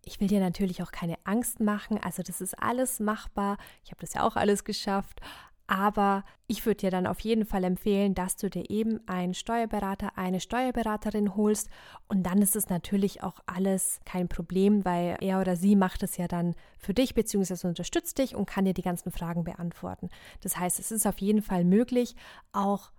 Ich 0.05 0.21
will 0.21 0.29
dir 0.29 0.39
natürlich 0.39 0.81
auch 0.81 0.93
keine 0.93 1.17
Angst 1.25 1.59
machen, 1.59 1.99
also 1.99 2.23
das 2.23 2.41
ist 2.41 2.55
alles 2.63 3.01
machbar. 3.01 3.59
Ich 3.83 3.91
habe 3.91 4.01
das 4.01 4.15
ja 4.15 4.23
auch 4.23 4.37
alles 4.37 4.63
geschafft. 4.63 5.21
Aber 5.67 6.23
ich 6.47 6.65
würde 6.67 6.83
dir 6.83 6.93
dann 6.93 7.09
auf 7.09 7.19
jeden 7.19 7.45
Fall 7.45 7.65
empfehlen, 7.65 8.15
dass 8.15 8.37
du 8.37 8.49
dir 8.49 8.71
eben 8.71 9.01
einen 9.09 9.35
Steuerberater, 9.35 10.17
eine 10.17 10.39
Steuerberaterin 10.39 11.35
holst. 11.35 11.69
Und 12.07 12.23
dann 12.23 12.43
ist 12.43 12.55
es 12.55 12.69
natürlich 12.69 13.25
auch 13.25 13.41
alles 13.47 13.99
kein 14.05 14.29
Problem, 14.29 14.85
weil 14.85 15.17
er 15.21 15.41
oder 15.41 15.57
sie 15.57 15.75
macht 15.75 16.05
es 16.05 16.17
ja 16.17 16.29
dann 16.29 16.55
für 16.79 16.95
dich 16.95 17.15
bzw. 17.15 17.67
unterstützt 17.67 18.19
dich 18.19 18.37
und 18.37 18.47
kann 18.47 18.67
dir 18.67 18.75
die 18.75 18.83
ganzen 18.83 19.11
Fragen 19.11 19.43
beantworten. 19.43 20.11
Das 20.43 20.57
heißt, 20.57 20.79
es 20.79 20.93
ist 20.93 21.09
auf 21.09 21.19
jeden 21.19 21.43
Fall 21.43 21.65
möglich, 21.65 22.15
auch 22.53 22.93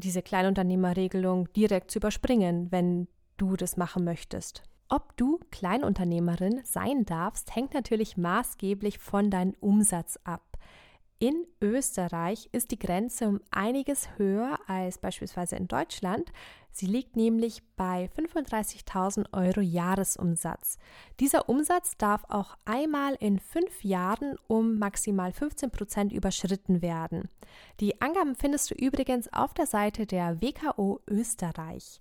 diese 0.00 0.22
Kleinunternehmerregelung 0.22 1.52
direkt 1.52 1.90
zu 1.90 1.98
überspringen, 1.98 2.70
wenn 2.70 3.08
du 3.36 3.56
das 3.56 3.76
machen 3.76 4.04
möchtest. 4.04 4.62
Ob 4.88 5.16
du 5.16 5.38
Kleinunternehmerin 5.52 6.62
sein 6.64 7.04
darfst, 7.04 7.54
hängt 7.54 7.74
natürlich 7.74 8.16
maßgeblich 8.16 8.98
von 8.98 9.30
deinem 9.30 9.54
Umsatz 9.60 10.18
ab. 10.24 10.49
In 11.22 11.46
Österreich 11.60 12.48
ist 12.50 12.70
die 12.70 12.78
Grenze 12.78 13.28
um 13.28 13.40
einiges 13.50 14.08
höher 14.16 14.58
als 14.66 14.96
beispielsweise 14.96 15.54
in 15.54 15.68
Deutschland. 15.68 16.32
Sie 16.72 16.86
liegt 16.86 17.14
nämlich 17.14 17.62
bei 17.76 18.08
35.000 18.16 19.26
Euro 19.34 19.60
Jahresumsatz. 19.60 20.78
Dieser 21.20 21.50
Umsatz 21.50 21.98
darf 21.98 22.24
auch 22.30 22.56
einmal 22.64 23.16
in 23.20 23.38
fünf 23.38 23.84
Jahren 23.84 24.36
um 24.46 24.78
maximal 24.78 25.30
15 25.30 25.70
Prozent 25.70 26.12
überschritten 26.14 26.80
werden. 26.80 27.28
Die 27.80 28.00
Angaben 28.00 28.34
findest 28.34 28.70
du 28.70 28.74
übrigens 28.74 29.30
auf 29.30 29.52
der 29.52 29.66
Seite 29.66 30.06
der 30.06 30.40
WKO 30.40 31.02
Österreich. 31.06 32.00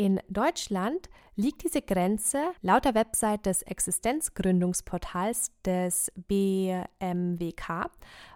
In 0.00 0.18
Deutschland 0.30 1.10
liegt 1.36 1.62
diese 1.62 1.82
Grenze 1.82 2.52
laut 2.62 2.86
der 2.86 2.94
Website 2.94 3.44
des 3.44 3.60
Existenzgründungsportals 3.60 5.52
des 5.62 6.10
BMWK 6.16 7.90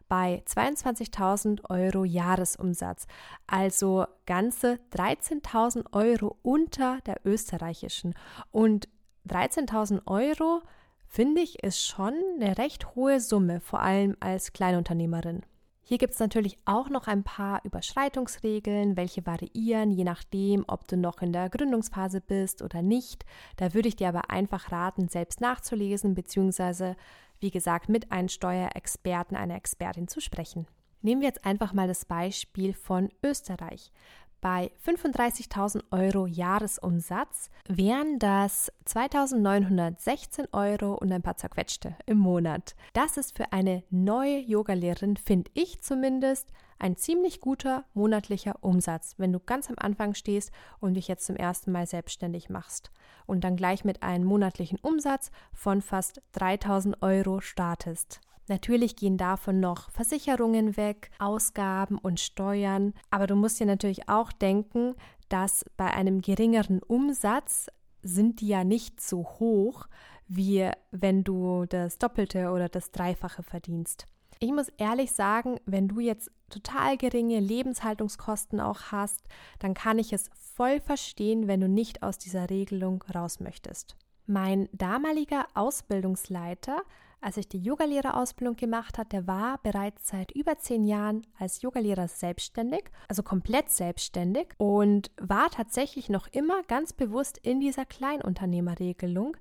bei 0.09 0.43
22.000 0.47 1.69
Euro 1.71 2.05
Jahresumsatz, 2.05 3.07
also 3.47 4.07
ganze 4.27 4.79
13.000 4.93 5.93
Euro 5.93 6.37
unter 6.43 7.01
der 7.07 7.21
österreichischen. 7.25 8.15
Und 8.51 8.89
13.000 9.29 10.07
Euro 10.07 10.63
finde 11.07 11.41
ich 11.41 11.63
ist 11.63 11.85
schon 11.85 12.15
eine 12.41 12.59
recht 12.59 12.95
hohe 12.95 13.21
Summe, 13.21 13.61
vor 13.61 13.81
allem 13.81 14.17
als 14.21 14.53
Kleinunternehmerin. 14.53 15.43
Hier 15.87 15.99
gibt 15.99 16.15
es 16.15 16.19
natürlich 16.19 16.59
auch 16.65 16.89
noch 16.89 17.09
ein 17.09 17.25
paar 17.25 17.61
Überschreitungsregeln, 17.63 18.97
welche 18.97 19.27
variieren, 19.27 19.91
je 19.91 20.05
nachdem, 20.05 20.65
ob 20.67 20.89
du 20.89 20.97
noch 20.97 21.21
in 21.21 21.31
der 21.31 21.51
Gründungsphase 21.51 22.23
bist 22.23 22.63
oder 22.63 22.81
nicht. 22.81 23.27
Da 23.59 23.75
würde 23.75 23.89
ich 23.89 23.97
dir 23.97 24.09
aber 24.09 24.31
einfach 24.31 24.73
raten, 24.73 25.09
selbst 25.09 25.43
nachzulesen, 25.43 26.15
beziehungsweise, 26.15 26.97
wie 27.45 27.51
gesagt, 27.51 27.91
mit 27.91 28.11
einem 28.11 28.29
Steuerexperten, 28.29 29.37
einer 29.37 29.55
Expertin 29.55 30.09
zu 30.09 30.21
sprechen. 30.21 30.67
Nehmen 31.03 31.21
wir 31.21 31.29
jetzt 31.29 31.45
einfach 31.45 31.75
mal 31.75 31.87
das 31.87 32.07
Beispiel 32.07 32.73
von 32.73 33.11
Österreich. 33.23 33.93
Bei 34.41 34.71
35.000 34.87 35.83
Euro 35.91 36.27
Jahresumsatz 36.27 37.51
wären 37.69 38.19
das 38.19 38.73
2.916 38.87 40.53
Euro 40.53 40.95
und 40.95 41.13
ein 41.13 41.21
paar 41.21 41.37
zerquetschte 41.37 41.97
im 42.07 42.17
Monat. 42.19 42.75
Das 42.95 43.19
ist 43.19 43.37
für 43.37 43.53
eine 43.53 43.85
neue 43.91 44.39
Yogalehrerin, 44.39 45.19
finde 45.19 45.51
ich 45.53 45.83
zumindest, 45.83 46.51
ein 46.79 46.97
ziemlich 46.97 47.41
guter 47.41 47.85
monatlicher 47.95 48.57
Umsatz, 48.61 49.15
wenn 49.19 49.33
du 49.33 49.41
ganz 49.41 49.69
am 49.69 49.77
Anfang 49.79 50.15
stehst 50.15 50.53
und 50.81 50.95
dich 50.95 51.09
jetzt 51.09 51.27
zum 51.27 51.37
ersten 51.37 51.73
Mal 51.73 51.87
selbstständig 51.87 52.51
machst 52.51 52.91
und 53.27 53.45
dann 53.45 53.57
gleich 53.57 53.85
mit 53.85 54.03
einem 54.03 54.25
monatlichen 54.25 54.79
Umsatz 54.81 55.31
von 55.53 55.83
fast 55.83 56.23
3000 56.33 57.03
Euro 57.03 57.41
startest. 57.41 58.21
Natürlich 58.47 58.97
gehen 58.97 59.17
davon 59.17 59.61
noch 59.61 59.91
Versicherungen 59.91 60.77
weg, 60.77 61.11
Ausgaben 61.19 61.97
und 61.97 62.21
Steuern, 62.21 62.93
aber 63.11 63.27
du 63.27 63.37
musst 63.37 63.59
dir 63.59 63.67
natürlich 63.67 64.09
auch 64.09 64.33
denken, 64.33 64.95
dass 65.31 65.65
bei 65.77 65.87
einem 65.87 66.21
geringeren 66.21 66.83
Umsatz 66.83 67.69
sind 68.03 68.41
die 68.43 68.49
ja 68.49 68.65
nicht 68.65 69.01
so 69.01 69.25
hoch, 69.25 69.87
wie 70.29 70.71
wenn 70.91 71.25
du 71.25 71.65
das 71.67 71.99
Doppelte 71.99 72.51
oder 72.51 72.69
das 72.69 72.91
Dreifache 72.91 73.43
verdienst. 73.43 74.07
Ich 74.41 74.53
muss 74.53 74.69
ehrlich 74.77 75.13
sagen, 75.13 75.59
wenn 75.65 75.89
du 75.89 76.01
jetzt 76.01 76.31
total 76.55 76.97
geringe 76.97 77.41
Lebenshaltungskosten 77.41 78.61
auch 78.61 78.93
hast, 78.93 79.27
dann 79.59 79.75
kann 79.75 79.99
ich 79.99 80.13
es 80.13 80.31
voll 80.55 80.81
verstehen, 80.81 81.49
wenn 81.49 81.61
du 81.61 81.69
nicht 81.69 82.03
aus 82.03 82.19
dieser 82.19 82.51
Regelung 82.51 83.03
raus 83.15 83.41
möchtest. 83.41 83.97
Mein 84.27 84.69
damaliger 84.73 85.47
Ausbildungsleiter 85.55 86.83
als 87.25 87.39
ich 87.39 87.49
die 87.49 87.59
Yogalehrerausbildung 87.59 88.55
gemacht 88.55 88.99
habe, 88.99 89.09
der 89.09 89.27
war 89.27 89.59
bereits 89.63 90.09
seit 90.09 90.31
über 90.33 90.59
zehn 90.59 90.85
Jahren 90.85 91.27
als 91.39 91.63
Yogalehrer 91.63 92.07
selbstständig, 92.07 92.85
also 93.09 93.23
komplett 93.23 93.71
selbstständig 93.71 94.49
und 94.59 95.11
war 95.19 95.49
tatsächlich 95.49 96.11
noch 96.11 96.29
immer 96.33 96.63
ganz 96.65 96.93
bewusst 96.93 97.39
in 97.39 97.61
dieser 97.61 97.87
Kleinunternehmerregelung, 97.87 99.39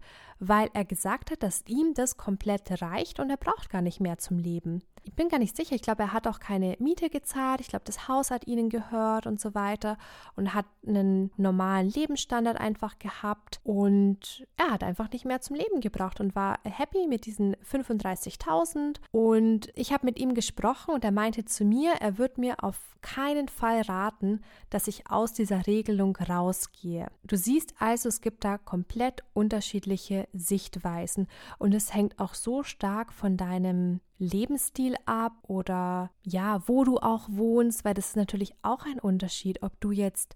weil 0.48 0.70
er 0.74 0.86
gesagt 0.86 1.32
hat, 1.32 1.44
dass 1.44 1.64
ihm 1.68 1.94
das 1.94 2.18
komplett 2.18 2.82
reicht 2.82 3.20
und 3.20 3.30
er 3.30 3.38
braucht 3.38 3.70
gar 3.70 3.82
nicht 3.82 4.00
mehr 4.00 4.18
zum 4.18 4.38
Leben. 4.38 4.84
Ich 5.06 5.14
bin 5.14 5.28
gar 5.28 5.40
nicht 5.40 5.56
sicher, 5.56 5.76
ich 5.76 5.82
glaube, 5.82 6.04
er 6.04 6.14
hat 6.14 6.28
auch 6.28 6.40
keine 6.40 6.78
Miete 6.80 7.10
gezahlt, 7.10 7.60
ich 7.60 7.68
glaube, 7.68 7.84
das 7.86 8.08
Haus 8.08 8.32
hat 8.32 8.48
ihnen 8.48 8.70
gehört 8.70 9.28
und 9.28 9.40
so 9.40 9.54
weiter 9.54 9.98
und 10.36 10.54
hat 10.54 10.66
einen 10.88 11.32
normalen 11.36 11.90
Lebensstandard 11.90 12.58
einfach 12.58 13.00
gehabt 13.00 13.60
und 13.64 14.48
er 14.56 14.72
hat 14.72 14.84
einfach 14.84 15.12
nicht 15.12 15.26
mehr 15.26 15.42
zum 15.42 15.58
Leben 15.58 15.82
gebraucht 15.82 16.22
und 16.22 16.36
war 16.36 16.60
happy 16.64 17.08
mit 17.08 17.26
diesen 17.26 17.56
35.000 17.70 18.98
und 19.12 19.70
ich 19.76 19.92
habe 19.92 20.06
mit 20.06 20.20
ihm 20.20 20.34
gesprochen 20.34 20.94
und 20.94 21.04
er 21.04 21.12
meinte 21.12 21.44
zu 21.44 21.66
mir, 21.66 21.94
er 22.00 22.18
wird 22.18 22.38
mir 22.38 22.64
auf 22.64 22.94
keinen 23.04 23.50
Fall 23.50 23.82
raten, 23.82 24.42
dass 24.70 24.88
ich 24.88 25.12
aus 25.12 25.34
dieser 25.34 25.68
Regelung 25.68 26.16
rausgehe. 26.16 27.08
Du 27.24 27.38
siehst 27.38 27.76
also, 27.78 28.10
es 28.10 28.22
gibt 28.22 28.44
da 28.44 28.58
komplett 28.58 29.24
unterschiedliche 29.34 30.28
Sichtweisen 30.34 31.28
und 31.60 31.74
es 31.74 31.94
hängt 31.94 32.20
auch 32.20 32.34
so 32.34 32.64
stark 32.64 33.14
von 33.14 33.38
deinem 33.38 34.02
Lebensstil 34.18 34.96
ab 35.06 35.34
oder 35.44 36.12
ja, 36.24 36.62
wo 36.68 36.84
du 36.84 36.98
auch 36.98 37.28
wohnst, 37.30 37.86
weil 37.86 37.94
das 37.94 38.10
ist 38.10 38.16
natürlich 38.16 38.54
auch 38.62 38.86
ein 38.86 39.00
Unterschied, 39.00 39.64
ob 39.64 39.80
du 39.80 39.92
jetzt 39.92 40.36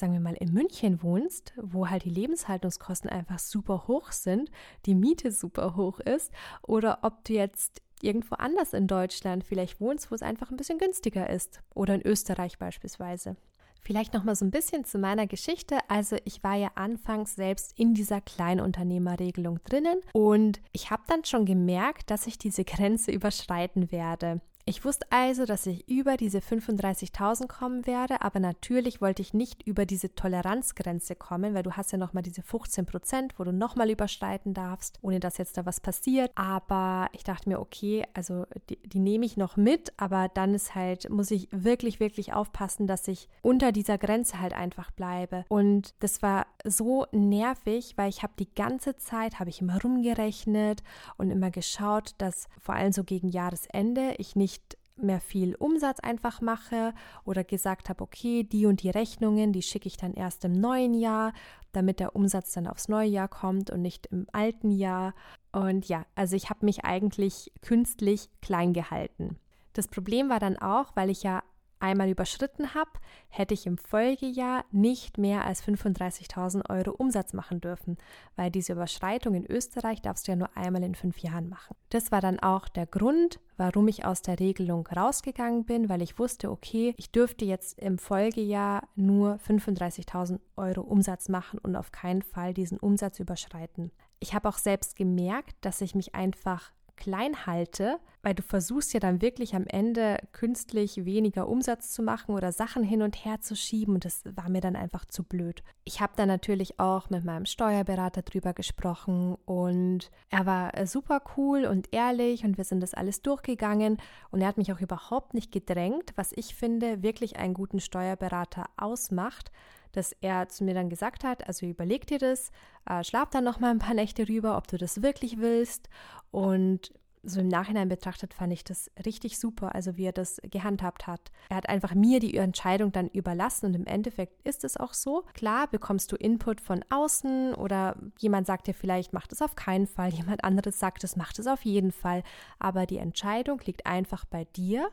sagen 0.00 0.14
wir 0.14 0.20
mal, 0.20 0.34
in 0.34 0.52
München 0.52 1.02
wohnst, 1.02 1.52
wo 1.56 1.88
halt 1.88 2.04
die 2.04 2.10
Lebenshaltungskosten 2.10 3.10
einfach 3.10 3.38
super 3.38 3.86
hoch 3.86 4.12
sind, 4.12 4.50
die 4.86 4.94
Miete 4.94 5.30
super 5.30 5.76
hoch 5.76 6.00
ist, 6.00 6.32
oder 6.62 7.00
ob 7.02 7.22
du 7.24 7.34
jetzt 7.34 7.82
irgendwo 8.00 8.34
anders 8.36 8.72
in 8.72 8.86
Deutschland 8.86 9.44
vielleicht 9.44 9.80
wohnst, 9.80 10.10
wo 10.10 10.14
es 10.14 10.22
einfach 10.22 10.50
ein 10.50 10.56
bisschen 10.56 10.78
günstiger 10.78 11.28
ist, 11.28 11.62
oder 11.74 11.94
in 11.94 12.02
Österreich 12.02 12.58
beispielsweise. 12.58 13.36
Vielleicht 13.80 14.14
noch 14.14 14.24
mal 14.24 14.36
so 14.36 14.44
ein 14.44 14.50
bisschen 14.50 14.84
zu 14.84 14.98
meiner 14.98 15.26
Geschichte. 15.26 15.78
Also 15.88 16.16
ich 16.24 16.42
war 16.44 16.54
ja 16.54 16.70
anfangs 16.74 17.34
selbst 17.34 17.78
in 17.78 17.94
dieser 17.94 18.20
Kleinunternehmerregelung 18.20 19.60
drinnen 19.64 20.00
und 20.12 20.60
ich 20.72 20.90
habe 20.90 21.02
dann 21.08 21.24
schon 21.24 21.46
gemerkt, 21.46 22.10
dass 22.10 22.26
ich 22.26 22.38
diese 22.38 22.64
Grenze 22.64 23.10
überschreiten 23.10 23.90
werde. 23.90 24.40
Ich 24.70 24.84
wusste 24.84 25.04
also, 25.10 25.46
dass 25.46 25.66
ich 25.66 25.88
über 25.88 26.16
diese 26.16 26.38
35.000 26.38 27.48
kommen 27.48 27.88
werde, 27.88 28.22
aber 28.22 28.38
natürlich 28.38 29.00
wollte 29.00 29.20
ich 29.20 29.34
nicht 29.34 29.66
über 29.66 29.84
diese 29.84 30.14
Toleranzgrenze 30.14 31.16
kommen, 31.16 31.54
weil 31.54 31.64
du 31.64 31.72
hast 31.72 31.90
ja 31.90 31.98
nochmal 31.98 32.22
diese 32.22 32.42
15 32.42 32.86
Prozent, 32.86 33.34
wo 33.36 33.42
du 33.42 33.52
nochmal 33.52 33.90
überschreiten 33.90 34.54
darfst, 34.54 35.00
ohne 35.02 35.18
dass 35.18 35.38
jetzt 35.38 35.56
da 35.56 35.66
was 35.66 35.80
passiert. 35.80 36.30
Aber 36.36 37.08
ich 37.10 37.24
dachte 37.24 37.48
mir, 37.48 37.58
okay, 37.58 38.04
also 38.14 38.46
die, 38.68 38.76
die 38.84 39.00
nehme 39.00 39.26
ich 39.26 39.36
noch 39.36 39.56
mit, 39.56 39.92
aber 39.96 40.28
dann 40.28 40.54
ist 40.54 40.76
halt, 40.76 41.10
muss 41.10 41.32
ich 41.32 41.48
wirklich, 41.50 41.98
wirklich 41.98 42.32
aufpassen, 42.32 42.86
dass 42.86 43.08
ich 43.08 43.28
unter 43.42 43.72
dieser 43.72 43.98
Grenze 43.98 44.40
halt 44.40 44.52
einfach 44.52 44.92
bleibe. 44.92 45.46
Und 45.48 45.94
das 45.98 46.22
war 46.22 46.46
so 46.64 47.06
nervig, 47.10 47.94
weil 47.96 48.08
ich 48.08 48.22
habe 48.22 48.34
die 48.38 48.54
ganze 48.54 48.96
Zeit, 48.98 49.40
habe 49.40 49.50
ich 49.50 49.62
immer 49.62 49.82
rumgerechnet 49.82 50.84
und 51.16 51.30
immer 51.30 51.50
geschaut, 51.50 52.14
dass 52.18 52.46
vor 52.60 52.76
allem 52.76 52.92
so 52.92 53.02
gegen 53.02 53.30
Jahresende 53.30 54.14
ich 54.18 54.36
nicht 54.36 54.59
nicht 54.59 54.59
mehr 55.02 55.20
viel 55.20 55.54
Umsatz 55.56 56.00
einfach 56.00 56.40
mache 56.40 56.94
oder 57.24 57.44
gesagt 57.44 57.88
habe, 57.88 58.02
okay, 58.02 58.44
die 58.44 58.66
und 58.66 58.82
die 58.82 58.90
Rechnungen, 58.90 59.52
die 59.52 59.62
schicke 59.62 59.88
ich 59.88 59.96
dann 59.96 60.14
erst 60.14 60.44
im 60.44 60.52
neuen 60.52 60.94
Jahr, 60.94 61.32
damit 61.72 62.00
der 62.00 62.16
Umsatz 62.16 62.52
dann 62.52 62.66
aufs 62.66 62.88
neue 62.88 63.08
Jahr 63.08 63.28
kommt 63.28 63.70
und 63.70 63.82
nicht 63.82 64.06
im 64.06 64.26
alten 64.32 64.70
Jahr. 64.70 65.14
Und 65.52 65.88
ja, 65.88 66.06
also 66.14 66.36
ich 66.36 66.50
habe 66.50 66.64
mich 66.64 66.84
eigentlich 66.84 67.52
künstlich 67.62 68.28
klein 68.42 68.72
gehalten. 68.72 69.38
Das 69.72 69.88
Problem 69.88 70.28
war 70.28 70.40
dann 70.40 70.56
auch, 70.56 70.96
weil 70.96 71.10
ich 71.10 71.22
ja 71.22 71.42
einmal 71.80 72.08
überschritten 72.08 72.74
habe, 72.74 72.90
hätte 73.28 73.54
ich 73.54 73.66
im 73.66 73.78
Folgejahr 73.78 74.64
nicht 74.70 75.18
mehr 75.18 75.44
als 75.44 75.62
35.000 75.64 76.70
Euro 76.70 76.92
Umsatz 76.92 77.32
machen 77.32 77.60
dürfen, 77.60 77.96
weil 78.36 78.50
diese 78.50 78.72
Überschreitung 78.72 79.34
in 79.34 79.46
Österreich 79.46 80.02
darfst 80.02 80.26
du 80.26 80.32
ja 80.32 80.36
nur 80.36 80.56
einmal 80.56 80.82
in 80.82 80.94
fünf 80.94 81.18
Jahren 81.18 81.48
machen. 81.48 81.74
Das 81.88 82.12
war 82.12 82.20
dann 82.20 82.38
auch 82.40 82.68
der 82.68 82.86
Grund, 82.86 83.40
warum 83.56 83.88
ich 83.88 84.04
aus 84.04 84.22
der 84.22 84.38
Regelung 84.38 84.86
rausgegangen 84.86 85.64
bin, 85.64 85.88
weil 85.88 86.02
ich 86.02 86.18
wusste, 86.18 86.50
okay, 86.50 86.94
ich 86.96 87.10
dürfte 87.10 87.44
jetzt 87.44 87.78
im 87.78 87.98
Folgejahr 87.98 88.88
nur 88.94 89.36
35.000 89.46 90.40
Euro 90.56 90.82
Umsatz 90.82 91.28
machen 91.28 91.58
und 91.58 91.76
auf 91.76 91.92
keinen 91.92 92.22
Fall 92.22 92.54
diesen 92.54 92.78
Umsatz 92.78 93.20
überschreiten. 93.20 93.90
Ich 94.18 94.34
habe 94.34 94.48
auch 94.48 94.58
selbst 94.58 94.96
gemerkt, 94.96 95.56
dass 95.62 95.80
ich 95.80 95.94
mich 95.94 96.14
einfach 96.14 96.72
klein 97.00 97.46
halte, 97.46 97.98
weil 98.22 98.34
du 98.34 98.42
versuchst 98.42 98.92
ja 98.92 99.00
dann 99.00 99.22
wirklich 99.22 99.56
am 99.56 99.66
Ende 99.66 100.18
künstlich 100.32 101.04
weniger 101.04 101.48
Umsatz 101.48 101.90
zu 101.92 102.02
machen 102.02 102.34
oder 102.34 102.52
Sachen 102.52 102.84
hin 102.84 103.02
und 103.02 103.24
her 103.24 103.40
zu 103.40 103.56
schieben. 103.56 103.94
Und 103.94 104.04
das 104.04 104.22
war 104.36 104.48
mir 104.48 104.60
dann 104.60 104.76
einfach 104.76 105.04
zu 105.06 105.24
blöd. 105.24 105.62
Ich 105.84 106.00
habe 106.00 106.12
dann 106.16 106.28
natürlich 106.28 106.78
auch 106.78 107.10
mit 107.10 107.24
meinem 107.24 107.46
Steuerberater 107.46 108.22
drüber 108.22 108.52
gesprochen 108.52 109.36
und 109.46 110.10
er 110.28 110.46
war 110.46 110.86
super 110.86 111.22
cool 111.36 111.64
und 111.64 111.92
ehrlich 111.92 112.44
und 112.44 112.58
wir 112.58 112.64
sind 112.64 112.80
das 112.80 112.94
alles 112.94 113.22
durchgegangen. 113.22 113.96
Und 114.30 114.42
er 114.42 114.48
hat 114.48 114.58
mich 114.58 114.72
auch 114.72 114.80
überhaupt 114.80 115.34
nicht 115.34 115.50
gedrängt, 115.50 116.12
was 116.14 116.32
ich 116.32 116.54
finde 116.54 117.02
wirklich 117.02 117.38
einen 117.38 117.54
guten 117.54 117.80
Steuerberater 117.80 118.66
ausmacht 118.76 119.50
dass 119.92 120.12
er 120.20 120.48
zu 120.48 120.64
mir 120.64 120.74
dann 120.74 120.88
gesagt 120.88 121.24
hat, 121.24 121.46
also 121.46 121.66
überleg 121.66 122.06
dir 122.06 122.18
das, 122.18 122.50
äh, 122.88 123.02
schlaf 123.04 123.30
dann 123.30 123.44
noch 123.44 123.60
mal 123.60 123.70
ein 123.70 123.78
paar 123.78 123.94
Nächte 123.94 124.28
rüber, 124.28 124.56
ob 124.56 124.68
du 124.68 124.76
das 124.76 125.02
wirklich 125.02 125.38
willst. 125.38 125.88
Und 126.30 126.92
so 127.22 127.40
im 127.40 127.48
Nachhinein 127.48 127.88
betrachtet 127.88 128.32
fand 128.34 128.52
ich 128.52 128.64
das 128.64 128.90
richtig 129.04 129.38
super, 129.38 129.74
also 129.74 129.96
wie 129.96 130.06
er 130.06 130.12
das 130.12 130.40
gehandhabt 130.42 131.06
hat. 131.06 131.30
Er 131.50 131.56
hat 131.56 131.68
einfach 131.68 131.94
mir 131.94 132.18
die 132.18 132.36
Entscheidung 132.36 132.92
dann 132.92 133.08
überlassen 133.08 133.66
und 133.66 133.74
im 133.74 133.86
Endeffekt 133.86 134.40
ist 134.46 134.64
es 134.64 134.76
auch 134.76 134.94
so. 134.94 135.24
Klar 135.34 135.68
bekommst 135.68 136.10
du 136.12 136.16
Input 136.16 136.60
von 136.60 136.84
außen 136.88 137.54
oder 137.54 137.96
jemand 138.18 138.46
sagt 138.46 138.66
dir 138.66 138.74
vielleicht, 138.74 139.12
macht 139.12 139.32
es 139.32 139.42
auf 139.42 139.54
keinen 139.54 139.86
Fall, 139.86 140.10
jemand 140.14 140.44
anderes 140.44 140.78
sagt, 140.78 141.04
es 141.04 141.16
macht 141.16 141.38
es 141.38 141.46
auf 141.46 141.64
jeden 141.64 141.92
Fall, 141.92 142.22
aber 142.58 142.86
die 142.86 142.98
Entscheidung 142.98 143.60
liegt 143.64 143.86
einfach 143.86 144.24
bei 144.24 144.44
dir 144.44 144.90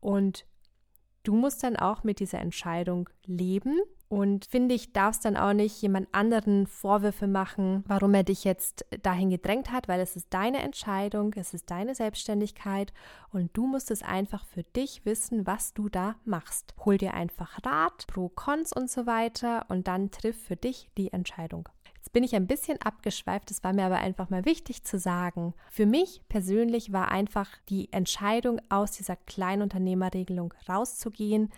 und 0.00 0.46
du 1.28 1.34
musst 1.34 1.62
dann 1.62 1.76
auch 1.76 2.04
mit 2.04 2.20
dieser 2.20 2.38
Entscheidung 2.38 3.10
leben 3.26 3.78
und 4.08 4.46
finde 4.46 4.74
ich, 4.74 4.94
darfst 4.94 5.26
dann 5.26 5.36
auch 5.36 5.52
nicht 5.52 5.82
jemand 5.82 6.08
anderen 6.12 6.66
Vorwürfe 6.66 7.26
machen, 7.26 7.84
warum 7.86 8.14
er 8.14 8.22
dich 8.22 8.44
jetzt 8.44 8.86
dahin 9.02 9.28
gedrängt 9.28 9.70
hat, 9.70 9.88
weil 9.88 10.00
es 10.00 10.16
ist 10.16 10.28
deine 10.30 10.62
Entscheidung, 10.62 11.34
es 11.36 11.52
ist 11.52 11.70
deine 11.70 11.94
Selbstständigkeit 11.94 12.94
und 13.30 13.54
du 13.54 13.66
musst 13.66 13.90
es 13.90 14.02
einfach 14.02 14.46
für 14.46 14.62
dich 14.62 15.04
wissen, 15.04 15.46
was 15.46 15.74
du 15.74 15.90
da 15.90 16.16
machst. 16.24 16.74
Hol 16.86 16.96
dir 16.96 17.12
einfach 17.12 17.58
Rat, 17.62 18.06
Pro, 18.06 18.30
Cons 18.30 18.72
und 18.72 18.90
so 18.90 19.04
weiter 19.04 19.66
und 19.68 19.86
dann 19.86 20.10
triff 20.10 20.42
für 20.42 20.56
dich 20.56 20.88
die 20.96 21.12
Entscheidung. 21.12 21.68
Jetzt 22.08 22.14
bin 22.14 22.24
ich 22.24 22.34
ein 22.34 22.46
bisschen 22.46 22.80
abgeschweift, 22.80 23.50
es 23.50 23.62
war 23.62 23.74
mir 23.74 23.84
aber 23.84 23.98
einfach 23.98 24.30
mal 24.30 24.46
wichtig 24.46 24.82
zu 24.82 24.98
sagen. 24.98 25.52
Für 25.70 25.84
mich 25.84 26.22
persönlich 26.30 26.90
war 26.90 27.10
einfach 27.10 27.50
die 27.68 27.92
Entscheidung, 27.92 28.62
aus 28.70 28.92
dieser 28.92 29.14
Kleinunternehmerregelung 29.14 30.54
rauszugehen, 30.66 31.50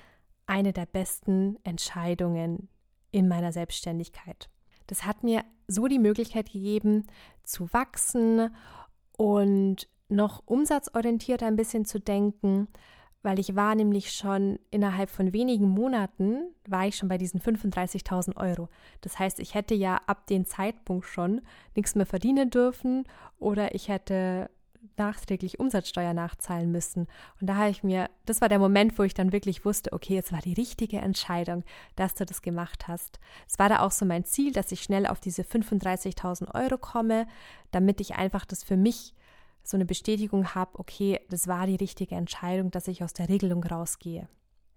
eine 0.47 0.73
der 0.73 0.87
besten 0.87 1.57
Entscheidungen 1.63 2.69
in 3.13 3.29
meiner 3.29 3.53
Selbstständigkeit. 3.53 4.51
Das 4.89 5.07
hat 5.07 5.23
mir 5.23 5.45
so 5.69 5.87
die 5.87 6.01
Möglichkeit 6.01 6.51
gegeben, 6.51 7.07
zu 7.45 7.73
wachsen 7.73 8.53
und 9.17 9.87
noch 10.09 10.43
umsatzorientiert 10.47 11.45
ein 11.45 11.55
bisschen 11.55 11.85
zu 11.85 12.01
denken, 12.01 12.67
weil 13.23 13.39
ich 13.39 13.55
war 13.55 13.75
nämlich 13.75 14.13
schon 14.13 14.59
innerhalb 14.71 15.11
von 15.11 15.33
wenigen 15.33 15.69
Monaten, 15.69 16.55
war 16.67 16.87
ich 16.87 16.97
schon 16.97 17.09
bei 17.09 17.19
diesen 17.19 17.41
35.000 17.41 18.37
Euro. 18.37 18.69
Das 19.03 19.19
heißt, 19.19 19.41
ich 19.41 19.55
hätte 19.55 19.75
ja 19.75 20.01
ab 20.07 20.27
dem 20.27 20.47
Zeitpunkt 20.47 21.07
schon 21.07 21.43
nichts 21.75 21.95
mehr 21.95 22.07
verdienen 22.07 22.51
dürfen 22.51 23.05
oder 23.39 23.75
ich 23.75 23.89
hätte 23.89 24.49
nachträglich 24.97 25.59
Umsatzsteuer 25.59 26.15
nachzahlen 26.15 26.71
müssen. 26.71 27.07
Und 27.41 27.47
da 27.47 27.57
habe 27.57 27.71
ich 27.71 27.83
mir, 27.83 28.09
das 28.27 28.41
war 28.41 28.49
der 28.49 28.59
Moment, 28.59 28.99
wo 28.99 29.03
ich 29.03 29.15
dann 29.15 29.33
wirklich 29.33 29.65
wusste, 29.65 29.93
okay, 29.93 30.19
es 30.19 30.33
war 30.33 30.41
die 30.41 30.53
richtige 30.53 30.99
Entscheidung, 30.99 31.65
dass 31.97 32.15
du 32.15 32.25
das 32.25 32.43
gemacht 32.43 32.89
hast. 32.89 33.19
Es 33.49 33.59
war 33.59 33.69
da 33.69 33.81
auch 33.81 33.91
so 33.91 34.05
mein 34.05 34.25
Ziel, 34.25 34.53
dass 34.53 34.73
ich 34.73 34.83
schnell 34.83 35.07
auf 35.07 35.21
diese 35.21 35.43
35.000 35.43 36.55
Euro 36.55 36.79
komme, 36.79 37.27
damit 37.71 38.01
ich 38.01 38.17
einfach 38.17 38.45
das 38.45 38.63
für 38.63 38.77
mich 38.77 39.15
so 39.63 39.77
eine 39.77 39.87
Bestätigung 39.87 40.55
habe, 40.55 40.79
okay, 40.79 41.21
das 41.29 41.47
war 41.47 41.67
die 41.67 41.77
richtige 41.77 42.15
Entscheidung, 42.15 42.71
dass 42.71 42.89
ich 42.89 43.05
aus 43.05 43.13
der 43.13 43.29
Regelung 43.29 43.63
rausgehe. 43.63 44.29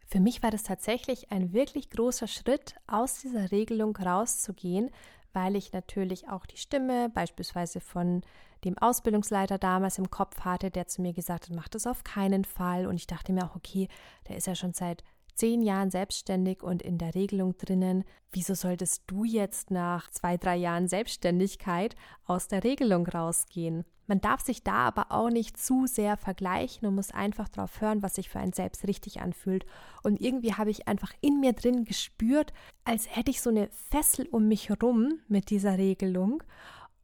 Für 0.05 0.19
mich 0.19 0.43
war 0.43 0.51
das 0.51 0.63
tatsächlich 0.63 1.31
ein 1.31 1.53
wirklich 1.53 1.89
großer 1.89 2.27
Schritt, 2.27 2.75
aus 2.85 3.21
dieser 3.21 3.51
Regelung 3.51 3.95
rauszugehen, 3.95 4.91
weil 5.33 5.55
ich 5.55 5.73
natürlich 5.73 6.29
auch 6.29 6.45
die 6.45 6.57
Stimme 6.57 7.09
beispielsweise 7.09 7.79
von 7.79 8.21
dem 8.63 8.77
Ausbildungsleiter 8.77 9.57
damals 9.57 9.97
im 9.97 10.09
Kopf 10.09 10.41
hatte, 10.41 10.71
der 10.71 10.87
zu 10.87 11.01
mir 11.01 11.13
gesagt 11.13 11.49
hat, 11.49 11.55
mach 11.55 11.67
das 11.67 11.87
auf 11.87 12.03
keinen 12.03 12.45
Fall. 12.45 12.85
Und 12.85 12.95
ich 12.95 13.07
dachte 13.07 13.33
mir 13.33 13.45
auch, 13.45 13.55
okay, 13.55 13.87
der 14.27 14.37
ist 14.37 14.47
ja 14.47 14.55
schon 14.55 14.73
seit 14.73 15.03
zehn 15.35 15.61
Jahren 15.61 15.91
selbstständig 15.91 16.63
und 16.63 16.81
in 16.81 16.97
der 16.97 17.15
Regelung 17.15 17.57
drinnen. 17.57 18.03
Wieso 18.31 18.53
solltest 18.53 19.03
du 19.07 19.23
jetzt 19.23 19.71
nach 19.71 20.09
zwei, 20.09 20.37
drei 20.37 20.55
Jahren 20.55 20.87
Selbstständigkeit 20.87 21.95
aus 22.25 22.47
der 22.47 22.63
Regelung 22.63 23.07
rausgehen? 23.07 23.85
Man 24.05 24.19
darf 24.19 24.41
sich 24.41 24.63
da 24.63 24.87
aber 24.87 25.11
auch 25.11 25.29
nicht 25.29 25.57
zu 25.57 25.87
sehr 25.87 26.17
vergleichen 26.17 26.87
und 26.87 26.95
muss 26.95 27.11
einfach 27.11 27.47
darauf 27.47 27.79
hören, 27.79 28.03
was 28.03 28.15
sich 28.15 28.29
für 28.29 28.39
einen 28.39 28.51
selbst 28.51 28.85
richtig 28.85 29.21
anfühlt. 29.21 29.65
Und 30.03 30.19
irgendwie 30.19 30.53
habe 30.53 30.71
ich 30.71 30.87
einfach 30.87 31.13
in 31.21 31.39
mir 31.39 31.53
drin 31.53 31.85
gespürt, 31.85 32.51
als 32.83 33.15
hätte 33.15 33.31
ich 33.31 33.41
so 33.41 33.49
eine 33.49 33.69
Fessel 33.69 34.27
um 34.27 34.47
mich 34.47 34.69
herum 34.69 35.19
mit 35.29 35.49
dieser 35.49 35.77
Regelung. 35.77 36.43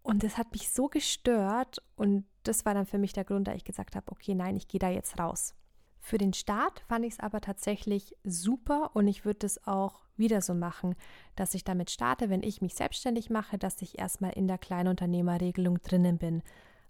Und 0.01 0.23
das 0.23 0.37
hat 0.37 0.51
mich 0.51 0.69
so 0.69 0.87
gestört 0.87 1.81
und 1.95 2.25
das 2.43 2.65
war 2.65 2.73
dann 2.73 2.85
für 2.85 2.97
mich 2.97 3.13
der 3.13 3.25
Grund, 3.25 3.47
da 3.47 3.53
ich 3.53 3.63
gesagt 3.63 3.95
habe, 3.95 4.11
okay, 4.11 4.35
nein, 4.35 4.57
ich 4.57 4.67
gehe 4.67 4.79
da 4.79 4.89
jetzt 4.89 5.19
raus. 5.19 5.53
Für 6.09 6.17
den 6.17 6.33
Start 6.33 6.79
fand 6.87 7.05
ich 7.05 7.13
es 7.13 7.19
aber 7.19 7.39
tatsächlich 7.39 8.15
super 8.23 8.89
und 8.95 9.07
ich 9.07 9.25
würde 9.25 9.45
es 9.45 9.67
auch 9.67 10.07
wieder 10.17 10.41
so 10.41 10.55
machen, 10.55 10.95
dass 11.35 11.53
ich 11.53 11.63
damit 11.63 11.91
starte, 11.91 12.31
wenn 12.31 12.41
ich 12.41 12.63
mich 12.63 12.73
selbstständig 12.73 13.29
mache, 13.29 13.59
dass 13.59 13.79
ich 13.83 13.99
erstmal 13.99 14.31
in 14.31 14.47
der 14.47 14.57
Kleinunternehmerregelung 14.57 15.83
drinnen 15.83 16.17
bin. 16.17 16.41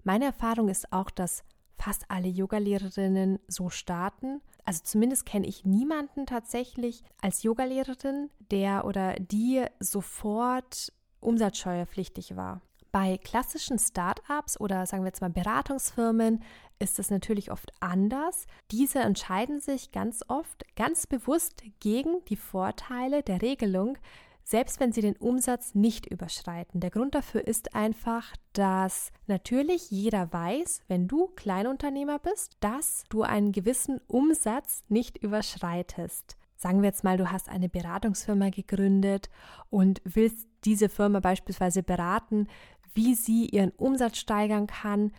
Meine 0.06 0.24
Erfahrung 0.24 0.70
ist 0.70 0.94
auch, 0.94 1.10
dass 1.10 1.44
fast 1.78 2.06
alle 2.08 2.30
Yogalehrerinnen 2.30 3.40
so 3.50 3.70
starten. 3.70 4.40
Also 4.64 4.84
zumindest 4.86 5.26
kenne 5.26 5.48
ich 5.48 5.66
niemanden 5.66 6.26
tatsächlich 6.26 7.04
als 7.22 7.44
Yogalehrerin, 7.44 8.30
der 8.52 8.86
oder 8.86 9.16
die 9.16 9.66
sofort 9.82 10.94
umsatzsteuerpflichtig 11.20 12.38
war. 12.38 12.62
Bei 12.92 13.18
klassischen 13.18 13.78
Startups 13.78 14.60
oder 14.60 14.86
sagen 14.86 15.04
wir 15.04 15.10
jetzt 15.10 15.22
mal 15.22 15.30
Beratungsfirmen 15.30 16.44
ist 16.80 16.98
es 16.98 17.12
natürlich 17.12 17.52
oft 17.52 17.72
anders. 17.82 18.48
Diese 18.72 19.00
entscheiden 19.00 19.60
sich 19.60 19.92
ganz 19.92 20.24
oft 20.28 20.66
ganz 20.76 21.06
bewusst 21.06 21.62
gegen 21.80 22.24
die 22.30 22.38
Vorteile 22.38 23.22
der 23.22 23.42
Regelung, 23.42 23.98
selbst 24.44 24.80
wenn 24.80 24.92
sie 24.92 25.02
den 25.02 25.16
Umsatz 25.18 25.76
nicht 25.76 26.08
überschreiten. 26.08 26.80
Der 26.80 26.90
Grund 26.90 27.14
dafür 27.14 27.46
ist 27.46 27.76
einfach, 27.76 28.34
dass 28.54 29.12
natürlich 29.28 29.92
jeder 29.92 30.34
weiß, 30.34 30.82
wenn 30.88 31.08
du 31.08 31.28
Kleinunternehmer 31.36 32.18
bist, 32.18 32.58
dass 32.60 33.04
du 33.10 33.22
einen 33.22 33.52
gewissen 33.52 34.02
Umsatz 34.08 34.84
nicht 34.88 35.18
überschreitest. 35.18 36.39
Sagen 36.62 36.82
wir 36.82 36.90
jetzt 36.90 37.06
mal, 37.06 37.16
du 37.16 37.32
hast 37.32 37.48
eine 37.48 37.70
Beratungsfirma 37.70 38.50
gegründet 38.50 39.30
und 39.70 40.02
willst 40.04 40.46
diese 40.66 40.90
Firma 40.90 41.22
beispielsweise 41.22 41.84
beraten, 41.84 42.48
wie 42.94 43.16
sie 43.16 43.46
ihren 43.46 43.72
Umsatz 43.72 44.18
steigern 44.18 44.68
kann, 44.68 45.14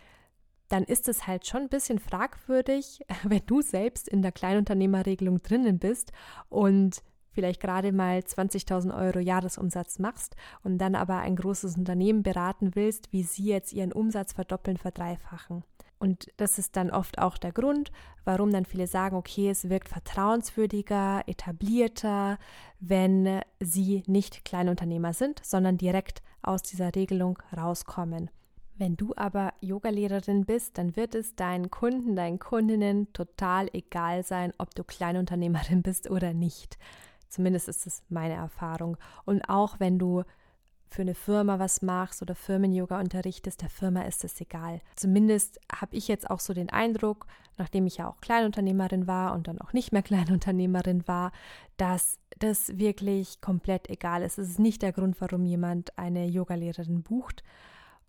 dann 0.69 0.85
ist 0.85 1.09
es 1.09 1.27
halt 1.27 1.47
schon 1.47 1.63
ein 1.63 1.69
bisschen 1.71 1.99
fragwürdig, 1.99 3.01
wenn 3.25 3.41
du 3.47 3.63
selbst 3.63 4.07
in 4.07 4.21
der 4.21 4.33
Kleinunternehmerregelung 4.33 5.43
drinnen 5.43 5.79
bist 5.79 6.13
und 6.51 7.03
vielleicht 7.33 7.63
gerade 7.63 7.93
mal 7.93 8.19
20.000 8.19 8.95
Euro 8.95 9.19
Jahresumsatz 9.19 9.99
machst 9.99 10.37
und 10.63 10.77
dann 10.77 10.95
aber 10.95 11.21
ein 11.21 11.37
großes 11.37 11.79
Unternehmen 11.79 12.23
beraten 12.23 12.75
willst, 12.75 13.15
wie 13.15 13.23
sie 13.23 13.47
jetzt 13.47 13.73
ihren 13.73 13.93
Umsatz 13.93 14.35
verdoppeln, 14.35 14.77
verdreifachen. 14.77 15.65
Und 16.01 16.29
das 16.39 16.59
ist 16.59 16.77
dann 16.77 16.91
oft 16.91 17.19
auch 17.19 17.37
der 17.37 17.53
Grund, 17.53 17.93
warum 18.25 18.51
dann 18.51 18.65
viele 18.65 18.87
sagen, 18.87 19.17
okay, 19.17 19.51
es 19.51 19.69
wirkt 19.69 19.91
vertrauenswürdiger, 19.91 21.23
etablierter, 21.27 22.39
wenn 22.81 23.43
sie 23.61 24.03
nicht 24.07 24.47
Kleinunternehmer 24.47 25.13
sind, 25.13 25.45
sondern 25.45 25.77
direkt 25.77 26.23
aus 26.43 26.63
dieser 26.63 26.95
Regelung 26.95 27.39
rauskommen. 27.55 28.31
Wenn 28.79 28.97
du 28.97 29.13
aber 29.15 29.53
Yogalehrerin 29.61 30.47
bist, 30.47 30.79
dann 30.79 30.97
wird 30.97 31.15
es 31.15 31.37
deinen 31.37 31.71
Kunden, 31.71 32.17
deinen 32.17 32.39
Kundinnen 32.39 33.13
total 33.13 33.69
egal 33.75 34.25
sein, 34.25 34.55
ob 34.57 34.75
du 34.75 34.85
Kleinunternehmerin 34.85 35.83
bist 35.85 36.11
oder 36.11 36.33
nicht. 36.33 36.79
Zumindest 37.29 37.69
ist 37.69 37.87
es 37.87 38.03
meine 38.09 38.35
Erfahrung. 38.35 38.97
Und 39.27 39.43
auch 39.51 39.81
wenn 39.81 39.99
du 39.99 40.25
für 40.91 41.03
eine 41.03 41.15
Firma 41.15 41.59
was 41.61 41.83
machst 41.83 42.21
oder 42.21 42.35
Firmen-Yoga 42.35 42.99
unterrichtest, 42.99 43.63
der 43.63 43.71
Firma 43.71 44.03
ist 44.03 44.25
es 44.25 44.41
egal. 44.41 44.81
Zumindest 44.97 45.61
habe 45.73 45.97
ich 45.97 46.09
jetzt 46.09 46.29
auch 46.29 46.41
so 46.41 46.53
den 46.53 46.69
Eindruck, 46.69 47.27
nachdem 47.59 47.87
ich 47.87 47.99
ja 47.99 48.09
auch 48.09 48.21
Kleinunternehmerin 48.21 49.07
war 49.07 49.35
und 49.35 49.47
dann 49.47 49.61
auch 49.61 49.73
nicht 49.73 49.93
mehr 49.93 50.03
Kleinunternehmerin 50.11 51.07
war, 51.07 51.31
dass 51.77 52.19
das 52.41 52.77
wirklich 52.77 53.41
komplett 53.41 53.89
egal 53.89 54.23
ist. 54.23 54.39
Es 54.39 54.49
ist 54.49 54.59
nicht 54.59 54.83
der 54.83 54.93
Grund, 54.93 55.21
warum 55.21 55.45
jemand 55.45 55.97
eine 55.97 56.27
Yogalehrerin 56.27 57.03
bucht. 57.03 57.45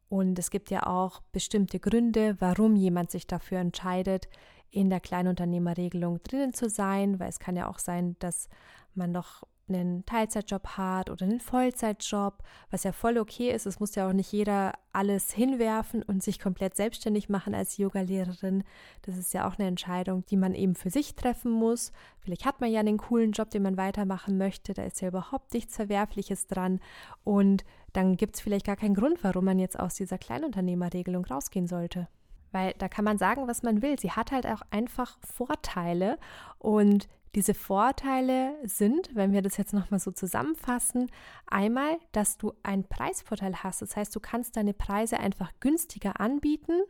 Und 0.10 0.40
es 0.40 0.50
gibt 0.50 0.72
ja 0.72 0.88
auch 0.88 1.22
bestimmte 1.32 1.80
Gründe, 1.80 2.36
warum 2.40 2.76
jemand 2.76 3.12
sich 3.12 3.28
dafür 3.28 3.60
entscheidet, 3.60 4.28
in 4.72 4.90
der 4.90 5.00
Kleinunternehmerregelung 5.00 6.22
drinnen 6.24 6.54
zu 6.54 6.70
sein, 6.70 7.20
weil 7.20 7.30
es 7.30 7.40
kann 7.40 7.56
ja 7.56 7.70
auch 7.70 7.80
sein, 7.80 8.16
dass 8.20 8.50
man 8.96 9.12
noch 9.12 9.44
einen 9.74 10.06
Teilzeitjob 10.06 10.78
hat 10.78 11.10
oder 11.10 11.26
einen 11.26 11.40
Vollzeitjob, 11.40 12.44
was 12.70 12.84
ja 12.84 12.92
voll 12.92 13.18
okay 13.18 13.52
ist. 13.52 13.66
Es 13.66 13.80
muss 13.80 13.96
ja 13.96 14.08
auch 14.08 14.14
nicht 14.14 14.32
jeder 14.32 14.74
alles 14.94 15.32
hinwerfen 15.32 16.04
und 16.04 16.22
sich 16.22 16.40
komplett 16.40 16.76
selbstständig 16.76 17.30
machen 17.30 17.56
als 17.56 17.78
Yogalehrerin. 17.78 18.64
Das 19.04 19.18
ist 19.18 19.34
ja 19.34 19.48
auch 19.48 19.58
eine 19.58 19.68
Entscheidung, 19.68 20.26
die 20.26 20.38
man 20.38 20.54
eben 20.54 20.76
für 20.76 20.90
sich 20.90 21.16
treffen 21.16 21.52
muss. 21.52 21.92
Vielleicht 22.20 22.46
hat 22.46 22.62
man 22.62 22.72
ja 22.72 22.80
einen 22.80 22.98
coolen 22.98 23.32
Job, 23.32 23.50
den 23.50 23.64
man 23.64 23.78
weitermachen 23.78 24.38
möchte. 24.38 24.74
Da 24.74 24.84
ist 24.84 25.02
ja 25.02 25.08
überhaupt 25.08 25.54
nichts 25.54 25.76
Verwerfliches 25.76 26.48
dran. 26.48 26.80
Und 27.24 27.64
dann 27.94 28.18
gibt 28.18 28.36
es 28.36 28.42
vielleicht 28.42 28.66
gar 28.66 28.76
keinen 28.76 28.96
Grund, 28.96 29.24
warum 29.24 29.46
man 29.46 29.60
jetzt 29.60 29.80
aus 29.80 29.96
dieser 29.96 30.18
Kleinunternehmerregelung 30.18 31.26
rausgehen 31.26 31.68
sollte. 31.68 32.08
Weil 32.52 32.74
da 32.78 32.90
kann 32.90 33.06
man 33.06 33.18
sagen, 33.18 33.48
was 33.48 33.64
man 33.64 33.82
will. 33.82 33.98
Sie 34.00 34.12
hat 34.12 34.32
halt 34.32 34.46
auch 34.46 34.62
einfach 34.72 35.18
Vorteile 35.22 36.18
und 36.60 37.08
diese 37.36 37.54
Vorteile 37.54 38.56
sind, 38.64 39.16
wenn 39.16 39.32
wir 39.32 39.42
das 39.42 39.58
jetzt 39.58 39.74
nochmal 39.74 40.00
so 40.00 40.12
zusammenfassen, 40.12 41.10
einmal, 41.48 41.98
dass 42.12 42.38
du 42.38 42.54
einen 42.64 42.84
Preisvorteil 42.84 43.64
hast. 43.64 43.82
Das 43.82 43.96
heißt, 43.96 44.16
du 44.16 44.20
kannst 44.20 44.58
deine 44.58 44.74
Preise 44.74 45.20
einfach 45.20 45.52
günstiger 45.60 46.20
anbieten 46.20 46.82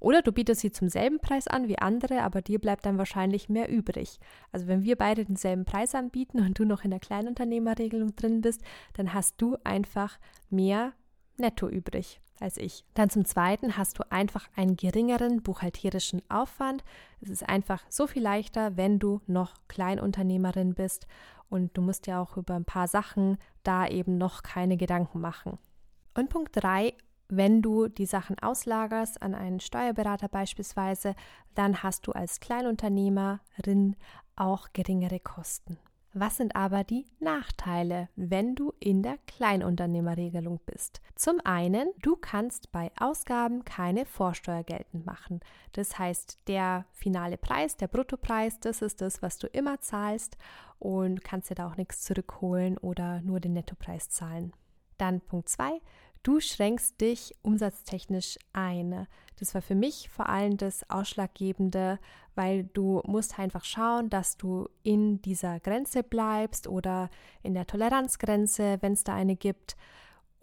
oder 0.00 0.22
du 0.22 0.32
bietest 0.32 0.62
sie 0.62 0.72
zum 0.72 0.88
selben 0.88 1.20
Preis 1.20 1.46
an 1.46 1.68
wie 1.68 1.78
andere, 1.78 2.22
aber 2.22 2.42
dir 2.42 2.58
bleibt 2.58 2.86
dann 2.86 2.98
wahrscheinlich 2.98 3.48
mehr 3.48 3.68
übrig. 3.68 4.18
Also 4.50 4.66
wenn 4.66 4.82
wir 4.82 4.96
beide 4.96 5.24
denselben 5.24 5.64
Preis 5.64 5.94
anbieten 5.94 6.40
und 6.40 6.58
du 6.58 6.64
noch 6.64 6.84
in 6.84 6.90
der 6.90 7.00
Kleinunternehmerregelung 7.00 8.16
drin 8.16 8.40
bist, 8.40 8.62
dann 8.94 9.14
hast 9.14 9.40
du 9.40 9.56
einfach 9.62 10.18
mehr 10.50 10.92
netto 11.36 11.68
übrig 11.68 12.20
als 12.40 12.56
ich. 12.56 12.84
Dann 12.94 13.10
zum 13.10 13.24
Zweiten 13.24 13.76
hast 13.76 13.98
du 13.98 14.10
einfach 14.10 14.48
einen 14.56 14.76
geringeren 14.76 15.42
buchhalterischen 15.42 16.22
Aufwand. 16.28 16.84
Es 17.20 17.30
ist 17.30 17.48
einfach 17.48 17.82
so 17.88 18.06
viel 18.06 18.22
leichter, 18.22 18.76
wenn 18.76 18.98
du 18.98 19.20
noch 19.26 19.54
Kleinunternehmerin 19.68 20.74
bist 20.74 21.06
und 21.48 21.76
du 21.76 21.82
musst 21.82 22.06
ja 22.06 22.20
auch 22.20 22.36
über 22.36 22.54
ein 22.54 22.64
paar 22.64 22.88
Sachen 22.88 23.38
da 23.62 23.86
eben 23.86 24.18
noch 24.18 24.42
keine 24.42 24.76
Gedanken 24.76 25.20
machen. 25.20 25.58
Und 26.14 26.30
Punkt 26.30 26.50
3, 26.54 26.94
wenn 27.28 27.62
du 27.62 27.88
die 27.88 28.06
Sachen 28.06 28.38
auslagerst 28.38 29.22
an 29.22 29.34
einen 29.34 29.60
Steuerberater 29.60 30.28
beispielsweise, 30.28 31.14
dann 31.54 31.82
hast 31.82 32.06
du 32.06 32.12
als 32.12 32.40
Kleinunternehmerin 32.40 33.96
auch 34.36 34.68
geringere 34.72 35.20
Kosten. 35.20 35.78
Was 36.14 36.36
sind 36.36 36.54
aber 36.54 36.84
die 36.84 37.06
Nachteile, 37.20 38.10
wenn 38.16 38.54
du 38.54 38.74
in 38.80 39.02
der 39.02 39.16
Kleinunternehmerregelung 39.26 40.60
bist? 40.66 41.00
Zum 41.14 41.40
einen, 41.44 41.90
du 42.02 42.16
kannst 42.16 42.70
bei 42.70 42.90
Ausgaben 43.00 43.64
keine 43.64 44.04
Vorsteuer 44.04 44.62
geltend 44.62 45.06
machen. 45.06 45.40
Das 45.72 45.98
heißt, 45.98 46.38
der 46.48 46.84
finale 46.92 47.38
Preis, 47.38 47.78
der 47.78 47.88
Bruttopreis, 47.88 48.60
das 48.60 48.82
ist 48.82 49.00
das, 49.00 49.22
was 49.22 49.38
du 49.38 49.46
immer 49.46 49.80
zahlst 49.80 50.36
und 50.78 51.24
kannst 51.24 51.48
dir 51.48 51.54
da 51.54 51.66
auch 51.66 51.78
nichts 51.78 52.02
zurückholen 52.02 52.76
oder 52.76 53.22
nur 53.22 53.40
den 53.40 53.54
Nettopreis 53.54 54.10
zahlen. 54.10 54.52
Dann 54.98 55.22
Punkt 55.22 55.48
2, 55.48 55.80
du 56.22 56.40
schränkst 56.40 57.00
dich 57.00 57.34
umsatztechnisch 57.42 58.38
ein. 58.52 59.06
Das 59.38 59.54
war 59.54 59.62
für 59.62 59.74
mich 59.74 60.08
vor 60.08 60.28
allem 60.28 60.56
das 60.56 60.88
Ausschlaggebende, 60.88 61.98
weil 62.34 62.64
du 62.64 63.02
musst 63.04 63.38
einfach 63.38 63.64
schauen, 63.64 64.08
dass 64.08 64.36
du 64.36 64.68
in 64.82 65.20
dieser 65.22 65.60
Grenze 65.60 66.02
bleibst 66.02 66.66
oder 66.68 67.10
in 67.42 67.54
der 67.54 67.66
Toleranzgrenze, 67.66 68.78
wenn 68.80 68.92
es 68.92 69.04
da 69.04 69.14
eine 69.14 69.36
gibt. 69.36 69.76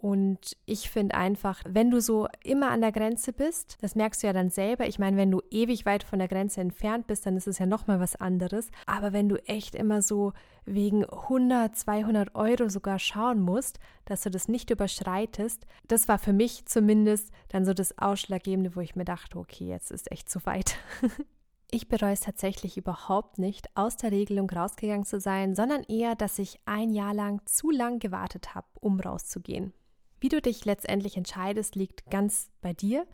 Und 0.00 0.56
ich 0.64 0.88
finde 0.88 1.14
einfach, 1.14 1.62
wenn 1.68 1.90
du 1.90 2.00
so 2.00 2.26
immer 2.42 2.70
an 2.70 2.80
der 2.80 2.90
Grenze 2.90 3.34
bist, 3.34 3.76
das 3.82 3.94
merkst 3.94 4.22
du 4.22 4.28
ja 4.28 4.32
dann 4.32 4.48
selber. 4.48 4.88
Ich 4.88 4.98
meine, 4.98 5.18
wenn 5.18 5.30
du 5.30 5.42
ewig 5.50 5.84
weit 5.84 6.04
von 6.04 6.18
der 6.18 6.28
Grenze 6.28 6.62
entfernt 6.62 7.06
bist, 7.06 7.26
dann 7.26 7.36
ist 7.36 7.46
es 7.46 7.58
ja 7.58 7.66
nochmal 7.66 8.00
was 8.00 8.16
anderes. 8.16 8.70
Aber 8.86 9.12
wenn 9.12 9.28
du 9.28 9.36
echt 9.46 9.74
immer 9.74 10.00
so 10.00 10.32
wegen 10.64 11.04
100, 11.04 11.76
200 11.76 12.34
Euro 12.34 12.70
sogar 12.70 12.98
schauen 12.98 13.42
musst, 13.42 13.78
dass 14.06 14.22
du 14.22 14.30
das 14.30 14.48
nicht 14.48 14.70
überschreitest, 14.70 15.66
das 15.86 16.08
war 16.08 16.18
für 16.18 16.32
mich 16.32 16.64
zumindest 16.64 17.30
dann 17.48 17.66
so 17.66 17.74
das 17.74 17.98
Ausschlaggebende, 17.98 18.74
wo 18.76 18.80
ich 18.80 18.96
mir 18.96 19.04
dachte, 19.04 19.38
okay, 19.38 19.68
jetzt 19.68 19.90
ist 19.90 20.10
echt 20.10 20.30
zu 20.30 20.46
weit. 20.46 20.76
Ich 21.72 21.86
bereue 21.86 22.14
es 22.14 22.20
tatsächlich 22.22 22.76
überhaupt 22.76 23.38
nicht, 23.38 23.68
aus 23.76 23.96
der 23.96 24.10
Regelung 24.10 24.50
rausgegangen 24.50 25.04
zu 25.04 25.20
sein, 25.20 25.54
sondern 25.54 25.84
eher, 25.84 26.16
dass 26.16 26.40
ich 26.40 26.58
ein 26.64 26.90
Jahr 26.90 27.14
lang 27.14 27.42
zu 27.46 27.70
lang 27.70 28.00
gewartet 28.00 28.56
habe, 28.56 28.66
um 28.80 28.98
rauszugehen. 28.98 29.72
Wie 30.20 30.28
du 30.28 30.40
dich 30.40 30.64
letztendlich 30.64 31.16
entscheidest, 31.16 31.74
liegt 31.74 32.10
ganz 32.10 32.50
bei 32.60 32.72
dir 32.72 33.06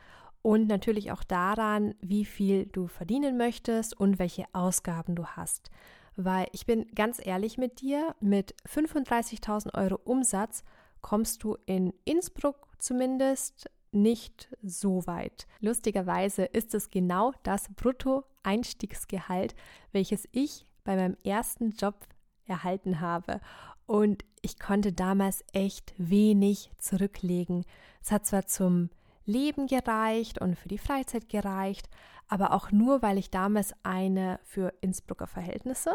und 0.42 0.66
natürlich 0.66 1.12
auch 1.12 1.24
daran, 1.24 1.94
wie 2.00 2.24
viel 2.24 2.66
du 2.66 2.88
verdienen 2.88 3.36
möchtest 3.36 3.98
und 3.98 4.18
welche 4.18 4.44
Ausgaben 4.52 5.14
du 5.14 5.24
hast. 5.26 5.70
Weil 6.16 6.48
ich 6.52 6.66
bin 6.66 6.86
ganz 6.94 7.24
ehrlich 7.24 7.58
mit 7.58 7.80
dir, 7.80 8.14
mit 8.20 8.54
35.000 8.68 9.74
Euro 9.74 10.00
Umsatz 10.04 10.64
kommst 11.00 11.44
du 11.44 11.56
in 11.66 11.92
Innsbruck 12.04 12.68
zumindest 12.78 13.70
nicht 13.92 14.48
so 14.62 15.06
weit. 15.06 15.46
Lustigerweise 15.60 16.44
ist 16.44 16.74
es 16.74 16.90
genau 16.90 17.32
das 17.42 17.68
Brutto-Einstiegsgehalt, 17.74 19.54
welches 19.92 20.28
ich 20.32 20.66
bei 20.84 20.96
meinem 20.96 21.16
ersten 21.24 21.70
Job 21.70 22.06
erhalten 22.46 23.00
habe. 23.00 23.40
Und 23.86 24.24
ich 24.46 24.60
konnte 24.60 24.92
damals 24.92 25.44
echt 25.52 25.92
wenig 25.98 26.70
zurücklegen. 26.78 27.64
Es 28.00 28.12
hat 28.12 28.26
zwar 28.26 28.46
zum 28.46 28.90
Leben 29.24 29.66
gereicht 29.66 30.40
und 30.40 30.56
für 30.56 30.68
die 30.68 30.78
Freizeit 30.78 31.28
gereicht, 31.28 31.88
aber 32.28 32.52
auch 32.52 32.70
nur, 32.70 33.02
weil 33.02 33.18
ich 33.18 33.30
damals 33.30 33.74
eine 33.82 34.38
für 34.44 34.72
Innsbrucker 34.82 35.26
Verhältnisse 35.26 35.90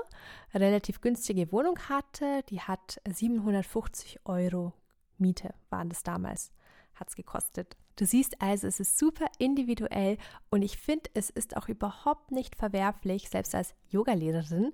relativ 0.53 0.99
günstige 0.99 1.49
Wohnung 1.53 1.79
hatte. 1.87 2.43
Die 2.49 2.59
hat 2.59 3.01
750 3.09 4.19
Euro 4.25 4.73
Miete, 5.17 5.53
waren 5.69 5.87
das 5.87 6.03
damals, 6.03 6.51
hat 6.95 7.07
es 7.07 7.15
gekostet. 7.15 7.77
Du 7.95 8.05
siehst 8.05 8.41
also, 8.41 8.67
es 8.67 8.81
ist 8.81 8.97
super 8.97 9.27
individuell 9.37 10.17
und 10.49 10.61
ich 10.61 10.77
finde, 10.77 11.09
es 11.13 11.29
ist 11.29 11.55
auch 11.55 11.69
überhaupt 11.69 12.31
nicht 12.31 12.57
verwerflich, 12.57 13.29
selbst 13.29 13.55
als 13.55 13.75
Yogalehrerin, 13.87 14.73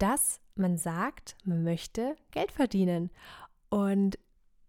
dass 0.00 0.40
man 0.54 0.76
sagt, 0.76 1.36
man 1.44 1.62
möchte 1.62 2.16
Geld 2.32 2.50
verdienen. 2.50 3.10
Und 3.68 4.18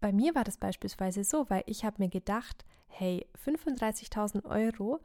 bei 0.00 0.12
mir 0.12 0.34
war 0.34 0.44
das 0.44 0.58
beispielsweise 0.58 1.24
so, 1.24 1.48
weil 1.48 1.62
ich 1.66 1.84
habe 1.84 1.96
mir 1.98 2.08
gedacht, 2.08 2.64
hey, 2.88 3.26
35.000 3.44 4.44
Euro, 4.44 5.00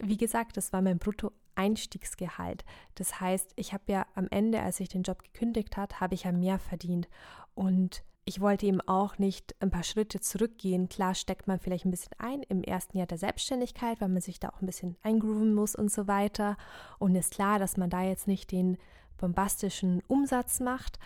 wie 0.00 0.16
gesagt, 0.16 0.56
das 0.56 0.72
war 0.72 0.82
mein 0.82 0.98
Brutto-Einstiegsgehalt. 0.98 2.64
Das 2.94 3.20
heißt, 3.20 3.52
ich 3.56 3.72
habe 3.72 3.84
ja 3.88 4.06
am 4.14 4.26
Ende, 4.30 4.60
als 4.60 4.80
ich 4.80 4.88
den 4.88 5.02
Job 5.02 5.22
gekündigt 5.22 5.76
hat, 5.76 6.00
habe 6.00 6.14
ich 6.14 6.24
ja 6.24 6.32
mehr 6.32 6.58
verdient. 6.58 7.08
Und 7.54 8.02
ich 8.24 8.40
wollte 8.40 8.66
eben 8.66 8.80
auch 8.80 9.18
nicht 9.18 9.54
ein 9.60 9.70
paar 9.70 9.84
Schritte 9.84 10.20
zurückgehen. 10.20 10.88
Klar 10.88 11.14
steckt 11.14 11.46
man 11.46 11.60
vielleicht 11.60 11.84
ein 11.84 11.92
bisschen 11.92 12.12
ein 12.18 12.42
im 12.42 12.62
ersten 12.62 12.98
Jahr 12.98 13.06
der 13.06 13.18
Selbstständigkeit, 13.18 14.00
weil 14.00 14.08
man 14.08 14.20
sich 14.20 14.40
da 14.40 14.48
auch 14.48 14.60
ein 14.60 14.66
bisschen 14.66 14.96
eingrooven 15.02 15.54
muss 15.54 15.76
und 15.76 15.92
so 15.92 16.08
weiter. 16.08 16.56
Und 16.98 17.14
ist 17.14 17.34
klar, 17.34 17.58
dass 17.58 17.76
man 17.76 17.88
da 17.88 18.02
jetzt 18.02 18.26
nicht 18.26 18.50
den 18.50 18.78
bombastischen 19.16 20.02
Umsatz 20.08 20.60
macht. 20.60 20.98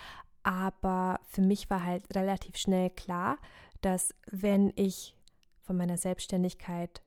Aber 0.43 1.21
für 1.29 1.43
mich 1.43 1.69
war 1.71 1.85
halt 1.85 2.05
relativ 2.15 2.57
schnell 2.57 2.91
klar, 2.91 3.39
dass 3.81 4.15
wenn 4.31 4.73
ich 4.77 5.15
von 5.63 5.77
meiner 5.77 5.97
Selbstständigkeit 5.97 7.03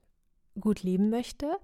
gut 0.60 0.82
leben 0.82 1.10
möchte, 1.10 1.56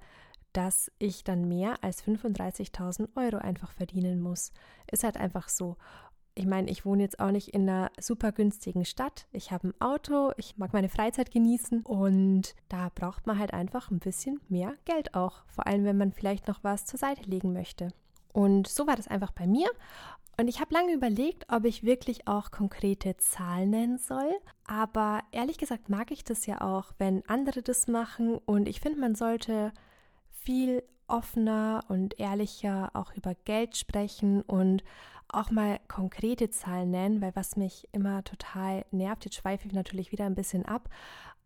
dass 0.52 0.90
ich 0.98 1.22
dann 1.22 1.46
mehr 1.46 1.82
als 1.82 2.04
35.000 2.04 3.08
Euro 3.14 3.38
einfach 3.38 3.72
verdienen 3.72 4.20
muss. 4.20 4.52
Ist 4.90 5.04
halt 5.04 5.16
einfach 5.16 5.48
so 5.48 5.76
ich 6.34 6.46
meine, 6.46 6.70
ich 6.70 6.86
wohne 6.86 7.02
jetzt 7.02 7.20
auch 7.20 7.30
nicht 7.30 7.48
in 7.48 7.68
einer 7.68 7.90
super 8.00 8.32
günstigen 8.32 8.84
Stadt. 8.84 9.26
Ich 9.32 9.50
habe 9.50 9.68
ein 9.68 9.80
Auto, 9.80 10.32
ich 10.36 10.56
mag 10.56 10.72
meine 10.72 10.88
Freizeit 10.88 11.30
genießen 11.30 11.82
und 11.82 12.54
da 12.68 12.90
braucht 12.94 13.26
man 13.26 13.38
halt 13.38 13.52
einfach 13.52 13.90
ein 13.90 13.98
bisschen 13.98 14.40
mehr 14.48 14.74
Geld 14.84 15.14
auch. 15.14 15.42
Vor 15.48 15.66
allem, 15.66 15.84
wenn 15.84 15.98
man 15.98 16.12
vielleicht 16.12 16.48
noch 16.48 16.62
was 16.62 16.86
zur 16.86 16.98
Seite 16.98 17.28
legen 17.28 17.52
möchte. 17.52 17.92
Und 18.32 18.68
so 18.68 18.86
war 18.86 18.96
das 18.96 19.08
einfach 19.08 19.32
bei 19.32 19.46
mir. 19.46 19.68
Und 20.38 20.48
ich 20.48 20.60
habe 20.60 20.72
lange 20.72 20.94
überlegt, 20.94 21.44
ob 21.52 21.64
ich 21.64 21.84
wirklich 21.84 22.26
auch 22.26 22.50
konkrete 22.50 23.16
Zahlen 23.18 23.70
nennen 23.70 23.98
soll. 23.98 24.32
Aber 24.64 25.20
ehrlich 25.32 25.58
gesagt 25.58 25.88
mag 25.90 26.10
ich 26.10 26.24
das 26.24 26.46
ja 26.46 26.60
auch, 26.62 26.92
wenn 26.98 27.22
andere 27.26 27.62
das 27.62 27.88
machen. 27.88 28.38
Und 28.46 28.68
ich 28.68 28.80
finde, 28.80 29.00
man 29.00 29.14
sollte 29.14 29.72
viel 30.30 30.82
offener 31.08 31.84
und 31.88 32.18
ehrlicher 32.18 32.90
auch 32.94 33.12
über 33.14 33.34
Geld 33.44 33.76
sprechen 33.76 34.42
und 34.42 34.82
auch 35.28 35.50
mal 35.50 35.78
konkrete 35.88 36.50
Zahlen 36.50 36.90
nennen, 36.90 37.20
weil 37.20 37.36
was 37.36 37.56
mich 37.56 37.88
immer 37.92 38.24
total 38.24 38.84
nervt, 38.90 39.24
jetzt 39.24 39.36
schweife 39.36 39.66
ich 39.66 39.74
natürlich 39.74 40.12
wieder 40.12 40.24
ein 40.24 40.34
bisschen 40.34 40.64
ab, 40.64 40.88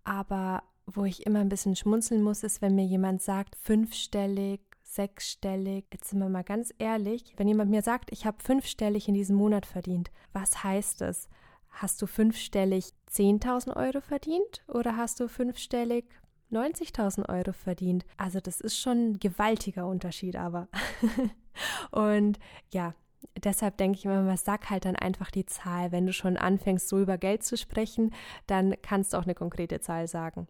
aber 0.05 0.63
wo 0.87 1.05
ich 1.05 1.27
immer 1.27 1.41
ein 1.41 1.49
bisschen 1.49 1.77
schmunzeln 1.77 2.23
muss, 2.23 2.43
ist, 2.43 2.63
wenn 2.63 2.75
mir 2.75 2.85
jemand 2.85 3.23
sagt, 3.23 3.57
fünfstellig, 3.57 4.61
sechsstellig. 4.95 5.87
Jetzt 5.93 6.11
sind 6.11 6.21
wir 6.21 6.29
mal 6.29 6.45
ganz 6.45 6.73
ehrlich, 6.79 7.35
wenn 7.37 7.49
jemand 7.49 7.71
mir 7.71 7.83
sagt, 7.83 8.13
ich 8.13 8.27
habe 8.27 8.43
fünfstellig 8.43 9.09
in 9.09 9.15
diesem 9.15 9.37
Monat 9.37 9.67
verdient, 9.67 10.11
was 10.33 10.65
heißt 10.65 11.01
das? 11.01 11.29
Hast 11.71 12.01
du 12.01 12.07
fünfstellig 12.07 12.93
10.000 13.11 13.77
Euro 13.77 14.01
verdient 14.01 14.63
oder 14.69 14.97
hast 14.97 15.19
du 15.21 15.29
fünfstellig 15.29 16.07
90.000 16.53 17.29
Euro 17.29 17.53
verdient? 17.53 18.05
Also 18.17 18.41
das 18.41 18.61
ist 18.61 18.79
schon 18.79 19.11
ein 19.11 19.19
gewaltiger 19.19 19.87
Unterschied, 19.87 20.37
aber. 20.37 20.69
Und 21.91 22.39
ja, 22.73 22.95
deshalb 23.43 23.77
denke 23.79 23.99
ich 23.99 24.05
immer, 24.05 24.37
sag 24.37 24.71
halt 24.71 24.85
dann 24.85 24.97
einfach 24.97 25.31
die 25.31 25.47
Zahl. 25.47 25.91
Wenn 25.93 26.07
du 26.07 26.13
schon 26.13 26.37
anfängst, 26.37 26.89
so 26.89 27.01
über 27.01 27.19
Geld 27.19 27.43
zu 27.43 27.57
sprechen, 27.57 28.15
dann 28.47 28.75
kannst 28.83 29.13
du 29.13 29.19
auch 29.19 29.25
eine 29.25 29.35
konkrete 29.35 29.81
Zahl 29.81 30.07
sagen. 30.07 30.47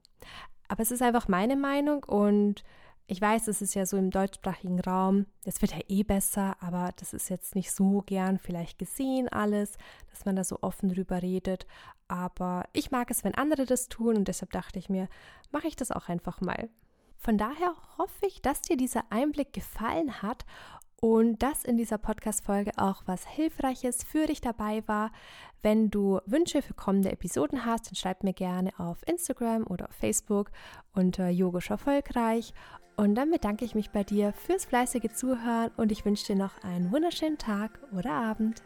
Aber 0.68 0.82
es 0.82 0.90
ist 0.90 1.02
einfach 1.02 1.28
meine 1.28 1.56
Meinung 1.56 2.04
und 2.04 2.64
ich 3.06 3.20
weiß, 3.20 3.48
es 3.48 3.60
ist 3.60 3.74
ja 3.74 3.84
so 3.84 3.96
im 3.98 4.10
deutschsprachigen 4.10 4.80
Raum, 4.80 5.26
es 5.44 5.60
wird 5.60 5.72
ja 5.72 5.82
eh 5.88 6.02
besser, 6.04 6.56
aber 6.60 6.90
das 6.96 7.12
ist 7.12 7.28
jetzt 7.28 7.54
nicht 7.54 7.70
so 7.70 8.02
gern 8.06 8.38
vielleicht 8.38 8.78
gesehen 8.78 9.28
alles, 9.28 9.76
dass 10.10 10.24
man 10.24 10.36
da 10.36 10.44
so 10.44 10.58
offen 10.62 10.88
drüber 10.88 11.20
redet. 11.20 11.66
Aber 12.08 12.64
ich 12.72 12.90
mag 12.90 13.10
es, 13.10 13.22
wenn 13.22 13.34
andere 13.34 13.66
das 13.66 13.88
tun 13.88 14.16
und 14.16 14.28
deshalb 14.28 14.52
dachte 14.52 14.78
ich 14.78 14.88
mir, 14.88 15.08
mache 15.50 15.68
ich 15.68 15.76
das 15.76 15.90
auch 15.90 16.08
einfach 16.08 16.40
mal. 16.40 16.70
Von 17.18 17.38
daher 17.38 17.74
hoffe 17.98 18.26
ich, 18.26 18.40
dass 18.42 18.62
dir 18.62 18.76
dieser 18.76 19.04
Einblick 19.10 19.52
gefallen 19.52 20.22
hat 20.22 20.44
und 21.00 21.42
dass 21.42 21.64
in 21.64 21.76
dieser 21.76 21.98
Podcast-Folge 21.98 22.72
auch 22.76 23.02
was 23.04 23.26
Hilfreiches 23.26 24.02
für 24.04 24.26
dich 24.26 24.40
dabei 24.40 24.82
war. 24.86 25.12
Wenn 25.62 25.90
du 25.90 26.20
Wünsche 26.24 26.62
für 26.62 26.74
kommende 26.74 27.12
Episoden 27.12 27.66
hast, 27.66 27.88
dann 27.88 27.94
schreib 27.94 28.24
mir 28.24 28.32
gerne 28.32 28.72
auf 28.78 29.06
Instagram 29.06 29.66
oder 29.66 29.88
auf 29.88 29.94
Facebook 29.94 30.50
unter 30.94 31.28
Yogisch 31.28 31.70
Erfolgreich. 31.70 32.54
Und 32.96 33.16
dann 33.16 33.30
bedanke 33.30 33.64
ich 33.64 33.74
mich 33.74 33.90
bei 33.90 34.04
dir 34.04 34.32
fürs 34.32 34.64
fleißige 34.66 35.12
Zuhören 35.12 35.70
und 35.76 35.90
ich 35.90 36.04
wünsche 36.04 36.26
dir 36.26 36.36
noch 36.36 36.62
einen 36.62 36.92
wunderschönen 36.92 37.38
Tag 37.38 37.70
oder 37.92 38.12
Abend. 38.12 38.62